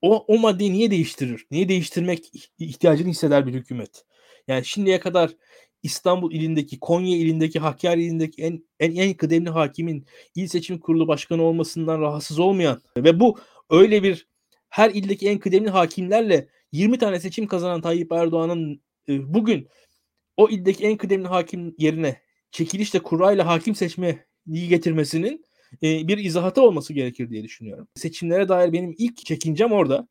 O, 0.03 0.25
o 0.29 0.39
maddeyi 0.39 0.73
niye 0.73 0.91
değiştirir? 0.91 1.47
Niye 1.51 1.69
değiştirmek 1.69 2.33
ihtiyacını 2.59 3.09
hisseder 3.09 3.47
bir 3.47 3.55
hükümet? 3.55 4.05
Yani 4.49 4.65
şimdiye 4.65 5.01
kadar 5.01 5.31
İstanbul 5.83 6.33
ilindeki, 6.33 6.81
Konya 6.81 7.17
ilindeki, 7.17 7.59
Hakkari 7.59 8.05
ilindeki 8.05 8.43
en, 8.43 8.65
en, 8.81 8.97
en 8.97 9.15
kıdemli 9.15 9.51
hakimin 9.51 10.07
il 10.35 10.49
seçim 10.49 10.79
kurulu 10.79 11.09
başkanı 11.09 11.43
olmasından 11.43 12.01
rahatsız 12.01 12.39
olmayan 12.39 12.83
ve 12.97 13.21
bu 13.21 13.39
öyle 13.71 14.03
bir 14.03 14.27
her 14.69 14.91
ildeki 14.91 15.29
en 15.29 15.39
kıdemli 15.39 15.71
hakimlerle 15.71 16.49
20 16.73 16.99
tane 16.99 17.21
seçim 17.21 17.47
kazanan 17.47 17.81
Tayyip 17.81 18.13
Erdoğan'ın 18.13 18.83
e, 19.09 19.35
bugün 19.35 19.69
o 20.37 20.49
ildeki 20.49 20.85
en 20.85 20.97
kıdemli 20.97 21.29
hakim 21.29 21.75
yerine 21.79 22.21
çekilişle 22.51 22.99
kurayla 22.99 23.47
hakim 23.47 23.75
seçme 23.75 24.27
getirmesinin 24.47 25.45
e, 25.83 26.09
bir 26.09 26.19
izahatı 26.19 26.63
olması 26.63 26.93
gerekir 26.93 27.31
diye 27.31 27.45
düşünüyorum. 27.45 27.89
Seçimlere 27.95 28.49
dair 28.49 28.73
benim 28.73 28.95
ilk 28.99 29.17
çekincem 29.17 29.73
orada 29.73 30.09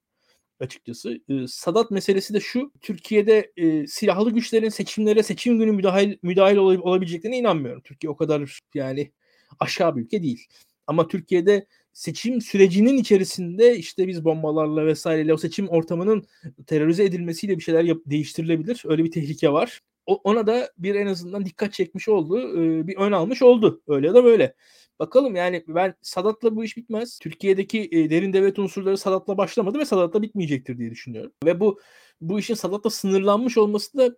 açıkçası. 0.59 1.19
E, 1.29 1.47
Sadat 1.47 1.91
meselesi 1.91 2.33
de 2.33 2.39
şu. 2.39 2.71
Türkiye'de 2.81 3.51
silahlı 3.87 4.31
güçlerin 4.31 4.69
seçimlere 4.69 5.23
seçim 5.23 5.59
günü 5.59 5.71
müdahil 5.71 6.17
müdahil 6.23 6.57
ol, 6.57 6.75
olabileceklerine 6.75 7.37
inanmıyorum. 7.37 7.81
Türkiye 7.81 8.09
o 8.11 8.15
kadar 8.15 8.59
yani 8.73 9.11
aşağı 9.59 9.95
bir 9.95 10.01
ülke 10.01 10.23
değil. 10.23 10.47
Ama 10.87 11.07
Türkiye'de 11.07 11.67
seçim 11.99 12.41
sürecinin 12.41 12.97
içerisinde 12.97 13.77
işte 13.77 14.07
biz 14.07 14.25
bombalarla 14.25 14.85
vesaireyle 14.85 15.33
o 15.33 15.37
seçim 15.37 15.69
ortamının 15.69 16.25
terörize 16.67 17.03
edilmesiyle 17.03 17.57
bir 17.57 17.63
şeyler 17.63 17.83
yap- 17.83 18.01
değiştirilebilir. 18.05 18.83
Öyle 18.85 19.03
bir 19.03 19.11
tehlike 19.11 19.51
var. 19.51 19.81
O, 20.05 20.15
ona 20.15 20.47
da 20.47 20.71
bir 20.77 20.95
en 20.95 21.07
azından 21.07 21.45
dikkat 21.45 21.73
çekmiş 21.73 22.09
oldu. 22.09 22.61
E, 22.61 22.87
bir 22.87 22.97
ön 22.97 23.11
almış 23.11 23.41
oldu. 23.41 23.81
Öyle 23.87 24.07
ya 24.07 24.13
da 24.13 24.23
böyle. 24.23 24.55
Bakalım 24.99 25.35
yani 25.35 25.63
ben 25.67 25.95
Sadat'la 26.01 26.55
bu 26.55 26.63
iş 26.63 26.77
bitmez. 26.77 27.19
Türkiye'deki 27.19 27.89
e, 27.91 28.09
derin 28.09 28.33
devlet 28.33 28.59
unsurları 28.59 28.97
Sadat'la 28.97 29.37
başlamadı 29.37 29.79
ve 29.79 29.85
Sadat'la 29.85 30.21
bitmeyecektir 30.21 30.77
diye 30.77 30.91
düşünüyorum. 30.91 31.31
Ve 31.45 31.59
bu 31.59 31.79
bu 32.21 32.39
işin 32.39 32.53
Sadat'la 32.53 32.89
sınırlanmış 32.89 33.57
olması 33.57 33.97
da 33.97 34.15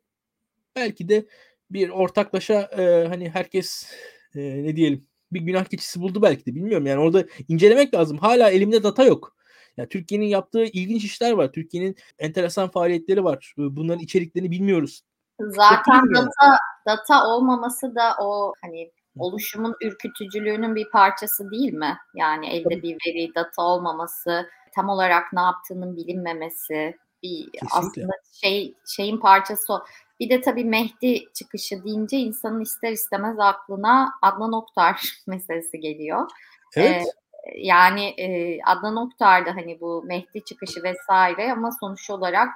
belki 0.75 1.09
de 1.09 1.25
bir 1.71 1.89
ortaklaşa 1.89 2.61
e, 2.61 3.07
hani 3.07 3.29
herkes 3.29 3.91
e, 4.35 4.63
ne 4.63 4.75
diyelim 4.75 5.07
bir 5.33 5.41
günah 5.41 5.65
keçisi 5.65 6.01
buldu 6.01 6.21
belki 6.21 6.45
de 6.45 6.55
bilmiyorum. 6.55 6.87
Yani 6.87 6.99
orada 6.99 7.25
incelemek 7.47 7.93
lazım. 7.93 8.17
Hala 8.17 8.49
elimde 8.49 8.83
data 8.83 9.03
yok. 9.03 9.35
Yani 9.77 9.89
Türkiye'nin 9.89 10.25
yaptığı 10.25 10.63
ilginç 10.63 11.03
işler 11.03 11.31
var. 11.31 11.51
Türkiye'nin 11.51 11.95
enteresan 12.19 12.69
faaliyetleri 12.69 13.23
var. 13.23 13.53
Bunların 13.57 13.99
içeriklerini 13.99 14.51
bilmiyoruz. 14.51 15.01
Zaten 15.39 16.13
data 16.15 16.57
data 16.87 17.27
olmaması 17.27 17.95
da 17.95 18.15
o 18.19 18.53
hani 18.61 18.91
oluşumun 19.17 19.75
ürkütücülüğünün 19.81 20.75
bir 20.75 20.89
parçası 20.89 21.51
değil 21.51 21.73
mi? 21.73 21.97
Yani 22.15 22.49
elde 22.49 22.81
bir 22.81 22.93
veri, 22.93 23.35
data 23.35 23.61
olmaması, 23.61 24.49
tam 24.75 24.89
olarak 24.89 25.33
ne 25.33 25.41
yaptığının 25.41 25.95
bilinmemesi, 25.97 26.97
bir 27.23 27.51
Kesinlikle. 27.51 27.67
aslında 27.71 28.13
şey 28.41 28.73
şeyin 28.87 29.17
parçası 29.17 29.73
o. 29.73 29.83
Bir 30.21 30.29
de 30.29 30.41
tabii 30.41 30.65
Mehdi 30.65 31.33
çıkışı 31.33 31.83
deyince 31.83 32.17
insanın 32.17 32.61
ister 32.61 32.91
istemez 32.91 33.39
aklına 33.39 34.13
Adnan 34.21 34.53
Oktar 34.53 35.01
meselesi 35.27 35.79
geliyor. 35.79 36.29
Evet. 36.75 37.01
Ee, 37.01 37.11
yani 37.57 38.05
e, 38.05 38.59
Adnan 38.63 38.95
Oktar 38.95 39.45
da 39.45 39.55
hani 39.55 39.81
bu 39.81 40.03
Mehdi 40.03 40.43
çıkışı 40.43 40.83
vesaire 40.83 41.51
ama 41.51 41.71
sonuç 41.79 42.09
olarak 42.09 42.49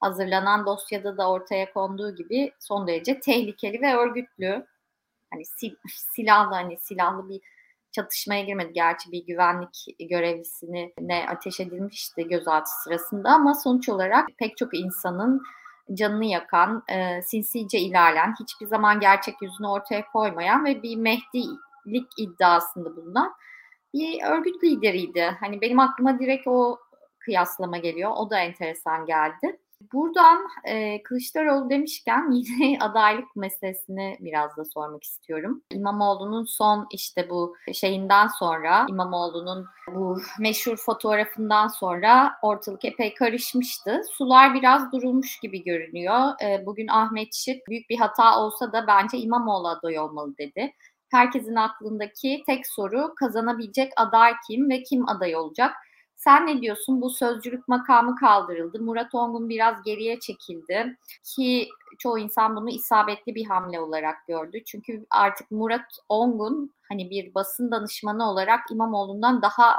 hazırlanan 0.00 0.66
dosyada 0.66 1.16
da 1.16 1.30
ortaya 1.30 1.72
konduğu 1.72 2.16
gibi 2.16 2.52
son 2.58 2.86
derece 2.86 3.20
tehlikeli 3.20 3.82
ve 3.82 3.94
örgütlü 3.94 4.66
hani 5.32 5.44
sil, 5.56 5.74
silahlı 6.16 6.54
hani 6.54 6.78
silahlı 6.80 7.28
bir 7.28 7.40
çatışmaya 7.92 8.42
girmedi. 8.42 8.72
Gerçi 8.72 9.12
bir 9.12 9.26
güvenlik 9.26 9.86
görevlisini 10.10 10.92
ne 11.00 11.26
ateş 11.28 11.60
edilmişti 11.60 12.28
gözaltı 12.28 12.70
sırasında 12.84 13.30
ama 13.30 13.54
sonuç 13.54 13.88
olarak 13.88 14.28
pek 14.38 14.56
çok 14.56 14.78
insanın 14.78 15.42
canını 15.94 16.24
yakan, 16.24 16.82
e, 16.88 17.22
sinsice 17.22 17.78
ilerleyen, 17.78 18.34
hiçbir 18.40 18.66
zaman 18.66 19.00
gerçek 19.00 19.42
yüzünü 19.42 19.66
ortaya 19.66 20.06
koymayan 20.06 20.64
ve 20.64 20.82
bir 20.82 20.96
Mehdilik 20.96 22.08
iddiasında 22.18 22.96
bulunan 22.96 23.34
bir 23.94 24.22
örgüt 24.22 24.64
lideriydi. 24.64 25.36
Hani 25.40 25.60
benim 25.60 25.80
aklıma 25.80 26.18
direkt 26.18 26.46
o 26.46 26.78
kıyaslama 27.18 27.78
geliyor. 27.78 28.12
O 28.16 28.30
da 28.30 28.38
enteresan 28.38 29.06
geldi. 29.06 29.58
Buradan 29.92 30.38
e, 30.64 31.02
Kılıçdaroğlu 31.02 31.70
demişken 31.70 32.30
yine 32.32 32.78
adaylık 32.78 33.36
meselesini 33.36 34.16
biraz 34.20 34.56
da 34.56 34.64
sormak 34.64 35.04
istiyorum. 35.04 35.62
İmamoğlu'nun 35.70 36.44
son 36.44 36.86
işte 36.92 37.30
bu 37.30 37.56
şeyinden 37.72 38.26
sonra 38.26 38.86
İmamoğlu'nun 38.88 39.66
bu 39.94 40.20
meşhur 40.38 40.76
fotoğrafından 40.76 41.68
sonra 41.68 42.32
ortalık 42.42 42.84
epey 42.84 43.14
karışmıştı. 43.14 44.02
Sular 44.10 44.54
biraz 44.54 44.92
durulmuş 44.92 45.40
gibi 45.40 45.64
görünüyor. 45.64 46.42
E, 46.42 46.66
bugün 46.66 46.88
Ahmet 46.88 47.34
Şık 47.34 47.66
büyük 47.68 47.90
bir 47.90 47.98
hata 47.98 48.40
olsa 48.40 48.72
da 48.72 48.86
bence 48.86 49.18
İmamoğlu 49.18 49.68
aday 49.68 49.98
olmalı 49.98 50.34
dedi. 50.38 50.72
Herkesin 51.10 51.54
aklındaki 51.54 52.42
tek 52.46 52.66
soru 52.66 53.14
kazanabilecek 53.14 53.92
aday 53.96 54.32
kim 54.46 54.70
ve 54.70 54.82
kim 54.82 55.08
aday 55.08 55.36
olacak? 55.36 55.74
Sen 56.18 56.46
ne 56.46 56.62
diyorsun? 56.62 57.00
Bu 57.00 57.10
sözcülük 57.10 57.68
makamı 57.68 58.16
kaldırıldı. 58.16 58.80
Murat 58.80 59.14
Ongun 59.14 59.48
biraz 59.48 59.82
geriye 59.82 60.20
çekildi 60.20 60.96
ki 61.24 61.68
çoğu 61.98 62.18
insan 62.18 62.56
bunu 62.56 62.70
isabetli 62.70 63.34
bir 63.34 63.44
hamle 63.44 63.80
olarak 63.80 64.26
gördü. 64.26 64.64
Çünkü 64.66 65.06
artık 65.10 65.50
Murat 65.50 65.98
Ongun 66.08 66.74
hani 66.88 67.10
bir 67.10 67.34
basın 67.34 67.70
danışmanı 67.70 68.30
olarak 68.30 68.60
İmamoğlu'ndan 68.70 69.42
daha 69.42 69.78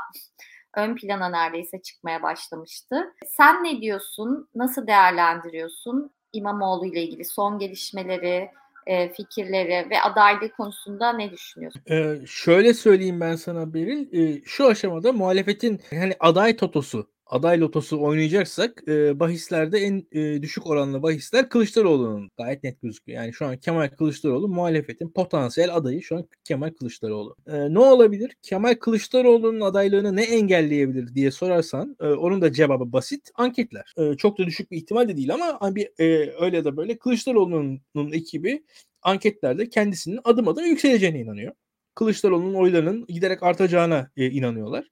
ön 0.75 0.95
plana 0.95 1.29
neredeyse 1.29 1.81
çıkmaya 1.81 2.23
başlamıştı. 2.23 3.13
Sen 3.27 3.63
ne 3.63 3.81
diyorsun? 3.81 4.49
Nasıl 4.55 4.87
değerlendiriyorsun 4.87 6.11
İmamoğlu 6.33 6.85
ile 6.85 7.03
ilgili 7.03 7.25
son 7.25 7.59
gelişmeleri, 7.59 8.51
e, 8.89 9.13
fikirleri 9.13 9.89
ve 9.89 10.01
adaylığı 10.01 10.51
konusunda 10.51 11.13
ne 11.13 11.31
düşünüyorsun? 11.31 11.81
Ee, 11.91 12.15
şöyle 12.27 12.73
söyleyeyim 12.73 13.21
ben 13.21 13.35
sana 13.35 13.73
Beril. 13.73 14.07
Ee, 14.13 14.41
şu 14.45 14.67
aşamada 14.67 15.13
muhalefetin 15.13 15.81
hani 15.89 16.13
aday 16.19 16.55
totosu 16.55 17.07
aday 17.29 17.59
lotosu 17.59 18.01
oynayacaksak 18.01 18.83
e, 18.87 19.19
bahislerde 19.19 19.79
en 19.79 20.07
e, 20.11 20.41
düşük 20.41 20.67
oranlı 20.67 21.03
bahisler 21.03 21.49
Kılıçdaroğlu'nun 21.49 22.31
gayet 22.37 22.63
net 22.63 22.81
gözüküyor. 22.81 23.21
Yani 23.21 23.33
şu 23.33 23.45
an 23.45 23.57
Kemal 23.57 23.87
Kılıçdaroğlu 23.87 24.47
muhalefetin 24.47 25.09
potansiyel 25.09 25.75
adayı 25.75 26.01
şu 26.01 26.17
an 26.17 26.27
Kemal 26.43 26.69
Kılıçdaroğlu. 26.69 27.35
E, 27.47 27.73
ne 27.73 27.79
olabilir? 27.79 28.35
Kemal 28.41 28.75
Kılıçdaroğlu'nun 28.75 29.61
adaylığını 29.61 30.15
ne 30.15 30.23
engelleyebilir 30.23 31.15
diye 31.15 31.31
sorarsan 31.31 31.95
e, 31.99 32.05
onun 32.07 32.41
da 32.41 32.53
cevabı 32.53 32.93
basit. 32.93 33.31
Anketler. 33.35 33.93
E, 33.97 34.17
çok 34.17 34.39
da 34.39 34.45
düşük 34.45 34.71
bir 34.71 34.77
ihtimal 34.77 35.07
de 35.09 35.17
değil 35.17 35.33
ama 35.33 35.75
bir 35.75 35.89
e, 35.99 36.33
öyle 36.41 36.57
ya 36.57 36.65
da 36.65 36.77
böyle 36.77 36.97
Kılıçdaroğlu'nun 36.97 38.11
ekibi 38.11 38.63
anketlerde 39.01 39.69
kendisinin 39.69 40.19
adım 40.23 40.47
adım 40.47 40.65
yükseleceğine 40.65 41.19
inanıyor. 41.19 41.53
Kılıçdaroğlu'nun 41.95 42.53
oylarının 42.53 43.05
giderek 43.07 43.43
artacağına 43.43 44.11
e, 44.17 44.25
inanıyorlar. 44.29 44.85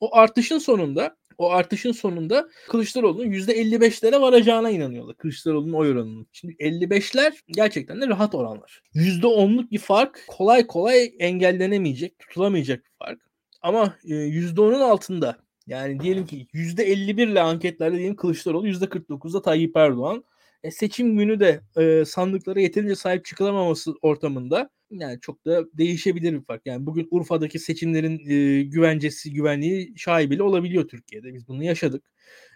O 0.00 0.16
artışın 0.16 0.58
sonunda 0.58 1.16
o 1.38 1.50
artışın 1.50 1.92
sonunda 1.92 2.48
Kılıçdaroğlu'nun 2.68 3.32
%55'lere 3.32 4.20
varacağına 4.20 4.70
inanıyorlar. 4.70 5.16
Kılıçdaroğlu'nun 5.16 5.72
oy 5.72 5.90
oranının. 5.90 6.26
Şimdi 6.32 6.54
55'ler 6.54 7.32
gerçekten 7.46 8.00
de 8.00 8.08
rahat 8.08 8.34
oranlar. 8.34 8.82
%10'luk 8.94 9.70
bir 9.70 9.78
fark 9.78 10.24
kolay 10.28 10.66
kolay 10.66 11.12
engellenemeyecek, 11.18 12.18
tutulamayacak 12.18 12.84
bir 12.84 13.06
fark. 13.06 13.20
Ama 13.62 13.94
%10'un 14.04 14.80
e, 14.80 14.84
altında 14.84 15.36
yani 15.66 16.00
diyelim 16.00 16.26
ki 16.26 16.46
%51 16.54 17.30
ile 17.30 17.40
anketlerde 17.40 17.96
diyelim 17.98 18.16
Kılıçdaroğlu 18.16 18.68
%49'da 18.68 19.42
Tayyip 19.42 19.76
Erdoğan. 19.76 20.24
E, 20.64 20.70
seçim 20.70 21.18
günü 21.18 21.40
de 21.40 21.60
e, 21.76 22.04
sandıklara 22.04 22.60
yeterince 22.60 22.94
sahip 22.96 23.24
çıkılamaması 23.24 23.94
ortamında 24.02 24.70
yani 24.90 25.20
çok 25.20 25.46
da 25.46 25.64
değişebilir 25.78 26.32
bir 26.32 26.44
fark. 26.44 26.62
Yani 26.66 26.86
bugün 26.86 27.08
Urfa'daki 27.10 27.58
seçimlerin 27.58 28.18
e, 28.30 28.62
güvencesi, 28.62 29.32
güvenliği 29.32 29.94
şaibeli 29.96 30.42
olabiliyor 30.42 30.88
Türkiye'de. 30.88 31.34
Biz 31.34 31.48
bunu 31.48 31.64
yaşadık. 31.64 32.04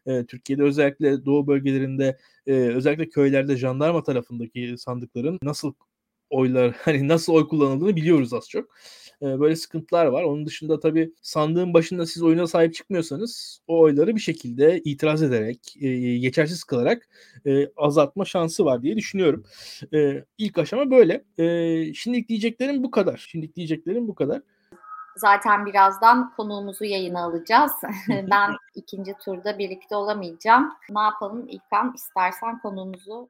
E, 0.06 0.26
Türkiye'de 0.26 0.62
özellikle 0.62 1.24
doğu 1.24 1.46
bölgelerinde 1.46 2.18
e, 2.46 2.52
özellikle 2.52 3.08
köylerde 3.08 3.56
jandarma 3.56 4.02
tarafındaki 4.02 4.74
sandıkların 4.78 5.38
nasıl 5.42 5.74
oylar 6.30 6.72
hani 6.82 7.08
nasıl 7.08 7.32
oy 7.32 7.48
kullanıldığını 7.48 7.96
biliyoruz 7.96 8.34
az 8.34 8.48
çok. 8.48 8.76
E, 9.22 9.40
böyle 9.40 9.56
sıkıntılar 9.56 10.06
var. 10.06 10.22
Onun 10.22 10.46
dışında 10.46 10.80
tabii 10.80 11.12
sandığın 11.22 11.74
başında 11.74 12.06
siz 12.06 12.22
oyuna 12.22 12.46
sahip 12.46 12.74
çıkmıyorsanız 12.74 13.60
o 13.66 13.80
oyları 13.80 14.16
bir 14.16 14.20
şekilde 14.20 14.80
itiraz 14.84 15.22
ederek, 15.22 15.76
e, 15.80 16.18
geçersiz 16.18 16.64
kılarak 16.64 17.08
e, 17.46 17.68
azaltma 17.76 18.24
şansı 18.24 18.64
var 18.64 18.82
diye 18.82 18.96
düşünüyorum. 18.96 19.44
E, 19.94 20.24
ilk 20.38 20.58
aşama 20.58 20.90
böyle. 20.90 21.24
E, 21.38 21.94
şimdilik 21.94 22.28
diyeceklerim 22.28 22.82
bu 22.82 22.90
kadar. 22.90 23.26
Şimdilik 23.28 23.56
diyeceklerim 23.56 24.08
bu 24.08 24.14
kadar. 24.14 24.42
Zaten 25.16 25.66
birazdan 25.66 26.34
konuğumuzu 26.36 26.84
yayına 26.84 27.24
alacağız. 27.24 27.72
ben 28.08 28.50
ikinci 28.74 29.14
turda 29.24 29.58
birlikte 29.58 29.96
olamayacağım. 29.96 30.72
Ne 30.90 31.00
yapalım 31.00 31.48
İlkan 31.48 31.92
istersen 31.94 32.58
konuğumuzu 32.58 33.28